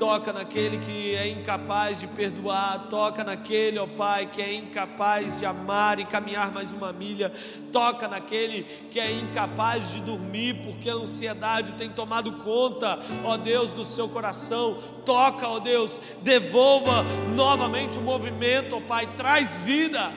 Toca 0.00 0.32
naquele 0.32 0.78
que 0.78 1.14
é 1.14 1.28
incapaz 1.28 2.00
de 2.00 2.06
perdoar, 2.06 2.86
toca 2.88 3.22
naquele, 3.22 3.78
ó 3.78 3.86
Pai, 3.86 4.24
que 4.24 4.40
é 4.40 4.54
incapaz 4.54 5.38
de 5.38 5.44
amar 5.44 6.00
e 6.00 6.06
caminhar 6.06 6.50
mais 6.50 6.72
uma 6.72 6.90
milha, 6.90 7.30
toca 7.70 8.08
naquele 8.08 8.62
que 8.90 8.98
é 8.98 9.12
incapaz 9.12 9.92
de 9.92 10.00
dormir 10.00 10.54
porque 10.64 10.88
a 10.88 10.94
ansiedade 10.94 11.72
tem 11.72 11.90
tomado 11.90 12.32
conta, 12.32 12.98
ó 13.22 13.36
Deus, 13.36 13.74
do 13.74 13.84
seu 13.84 14.08
coração, 14.08 14.78
toca, 15.04 15.46
ó 15.46 15.58
Deus, 15.58 16.00
devolva 16.22 17.04
novamente 17.36 17.98
o 17.98 18.02
movimento, 18.02 18.76
ó 18.76 18.80
Pai, 18.80 19.06
traz 19.18 19.60
vida, 19.60 20.10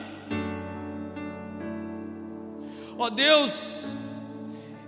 ó 2.96 3.10
Deus, 3.10 3.86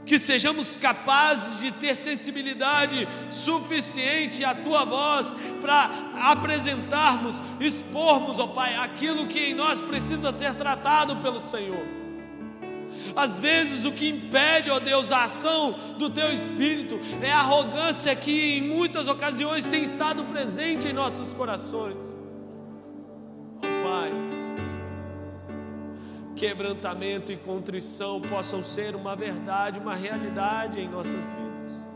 que 0.07 0.19
sejamos 0.19 0.77
capazes 0.77 1.59
de 1.59 1.73
ter 1.73 1.97
sensibilidade 1.97 3.07
suficiente 3.29 4.45
à 4.45 4.55
tua 4.55 4.85
voz 4.85 5.35
para 5.61 5.91
apresentarmos, 6.31 7.43
expormos, 7.61 8.39
ó 8.39 8.47
Pai, 8.47 8.77
aquilo 8.77 9.27
que 9.27 9.41
em 9.41 9.55
nós 9.55 9.81
precisa 9.81 10.31
ser 10.33 10.55
tratado 10.55 11.17
pelo 11.17 11.41
Senhor. 11.41 11.85
Às 13.17 13.39
vezes 13.39 13.85
o 13.85 13.93
que 13.93 14.09
impede, 14.09 14.71
ó 14.71 14.79
Deus, 14.79 15.11
a 15.11 15.25
ação 15.25 15.73
do 15.99 16.09
teu 16.09 16.33
espírito 16.33 17.01
é 17.21 17.33
a 17.33 17.39
arrogância 17.39 18.15
que 18.15 18.57
em 18.57 18.63
muitas 18.63 19.09
ocasiões 19.09 19.67
tem 19.67 19.83
estado 19.83 20.25
presente 20.25 20.87
em 20.87 20.93
nossos 20.93 21.33
corações. 21.33 22.26
Quebrantamento 26.37 27.33
e 27.33 27.37
contrição 27.37 28.21
possam 28.21 28.63
ser 28.63 28.95
uma 28.95 29.17
verdade, 29.17 29.81
uma 29.81 29.95
realidade 29.95 30.79
em 30.79 30.89
nossas 30.89 31.31
vidas. 31.31 31.87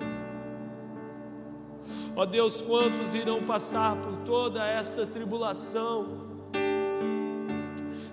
Ó 2.16 2.24
Deus, 2.24 2.61
quantos 2.62 3.12
irão 3.14 3.45
passar 3.45 3.95
por 3.97 4.16
toda 4.24 4.66
esta 4.66 5.07
tribulação, 5.07 6.28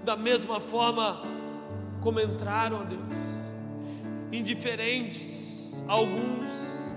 da 0.04 0.16
mesma 0.16 0.60
forma 0.60 1.18
como 2.02 2.20
entraram, 2.20 2.82
ó 2.82 2.84
Deus, 2.84 3.02
indiferentes, 4.32 5.84
alguns, 5.88 6.94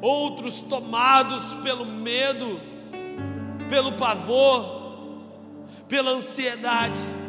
outros 0.00 0.62
tomados 0.62 1.54
pelo 1.56 1.84
medo, 1.84 2.58
pelo 3.68 3.92
pavor, 3.92 4.80
pela 5.88 6.10
ansiedade 6.10 7.21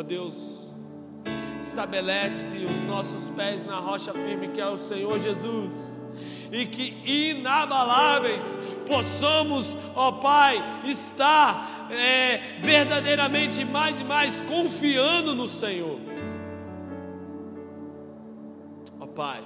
Ó 0.00 0.02
Deus, 0.02 0.66
estabelece 1.60 2.56
os 2.64 2.84
nossos 2.84 3.28
pés 3.28 3.66
na 3.66 3.76
rocha 3.76 4.14
firme 4.14 4.48
que 4.48 4.58
é 4.58 4.66
o 4.66 4.78
Senhor 4.78 5.18
Jesus, 5.18 6.00
e 6.50 6.64
que 6.64 6.96
inabaláveis 7.04 8.58
possamos, 8.86 9.76
ó 9.94 10.12
Pai, 10.12 10.56
estar 10.84 11.90
é, 11.90 12.38
verdadeiramente 12.60 13.62
mais 13.62 14.00
e 14.00 14.04
mais 14.04 14.40
confiando 14.40 15.34
no 15.34 15.46
Senhor. 15.46 15.98
Ó 18.98 19.06
Pai, 19.06 19.44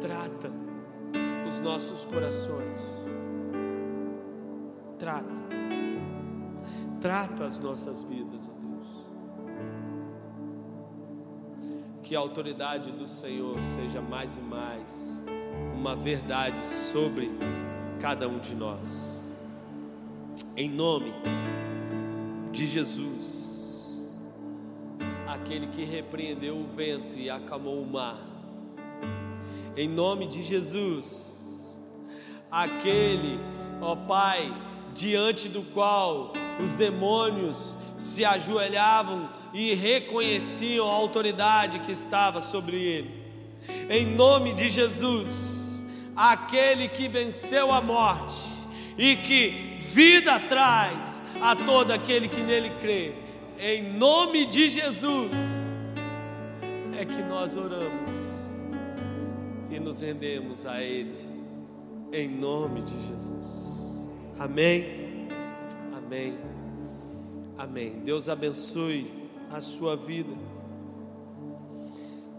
trata 0.00 0.50
os 1.48 1.60
nossos 1.60 2.04
corações, 2.06 2.80
trata 4.98 5.46
Trata 7.00 7.44
as 7.44 7.60
nossas 7.60 8.02
vidas, 8.02 8.48
ó 8.48 8.52
Deus. 8.60 8.86
Que 12.02 12.16
a 12.16 12.18
autoridade 12.18 12.90
do 12.90 13.06
Senhor 13.06 13.62
seja 13.62 14.00
mais 14.00 14.34
e 14.34 14.40
mais 14.40 15.22
uma 15.74 15.94
verdade 15.94 16.66
sobre 16.66 17.30
cada 18.00 18.28
um 18.28 18.40
de 18.40 18.54
nós. 18.54 19.22
Em 20.56 20.68
nome 20.68 21.12
de 22.50 22.66
Jesus, 22.66 24.18
aquele 25.28 25.68
que 25.68 25.84
repreendeu 25.84 26.56
o 26.56 26.66
vento 26.66 27.16
e 27.16 27.30
acalmou 27.30 27.80
o 27.80 27.86
mar. 27.86 28.18
Em 29.76 29.88
nome 29.88 30.26
de 30.26 30.42
Jesus, 30.42 31.78
aquele, 32.50 33.38
ó 33.80 33.94
Pai, 33.94 34.52
diante 34.94 35.48
do 35.48 35.62
qual 35.62 36.32
os 36.62 36.74
demônios 36.74 37.76
se 37.96 38.24
ajoelhavam 38.24 39.28
e 39.52 39.74
reconheciam 39.74 40.88
a 40.88 40.92
autoridade 40.92 41.80
que 41.80 41.92
estava 41.92 42.40
sobre 42.40 42.76
ele. 42.76 43.22
Em 43.90 44.06
nome 44.06 44.54
de 44.54 44.70
Jesus, 44.70 45.82
aquele 46.16 46.88
que 46.88 47.08
venceu 47.08 47.72
a 47.72 47.80
morte 47.80 48.40
e 48.96 49.16
que 49.16 49.78
vida 49.92 50.38
traz 50.40 51.22
a 51.40 51.54
todo 51.56 51.92
aquele 51.92 52.28
que 52.28 52.42
nele 52.42 52.70
crê. 52.80 53.12
Em 53.58 53.82
nome 53.94 54.46
de 54.46 54.70
Jesus 54.70 55.32
é 56.98 57.04
que 57.04 57.22
nós 57.22 57.56
oramos 57.56 58.10
e 59.70 59.78
nos 59.78 60.00
rendemos 60.00 60.66
a 60.66 60.82
ele. 60.82 61.14
Em 62.12 62.28
nome 62.28 62.82
de 62.82 63.06
Jesus. 63.06 64.10
Amém. 64.38 64.97
Amém. 66.08 66.38
Amém. 67.58 68.00
Deus 68.00 68.30
abençoe 68.30 69.06
a 69.50 69.60
sua 69.60 69.94
vida. 69.94 70.32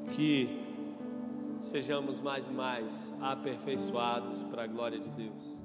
Que 0.10 0.60
sejamos 1.60 2.20
mais 2.20 2.48
e 2.48 2.50
mais 2.50 3.16
aperfeiçoados 3.22 4.42
para 4.42 4.64
a 4.64 4.68
glória 4.68 5.00
de 5.00 5.12
Deus. 5.12 5.59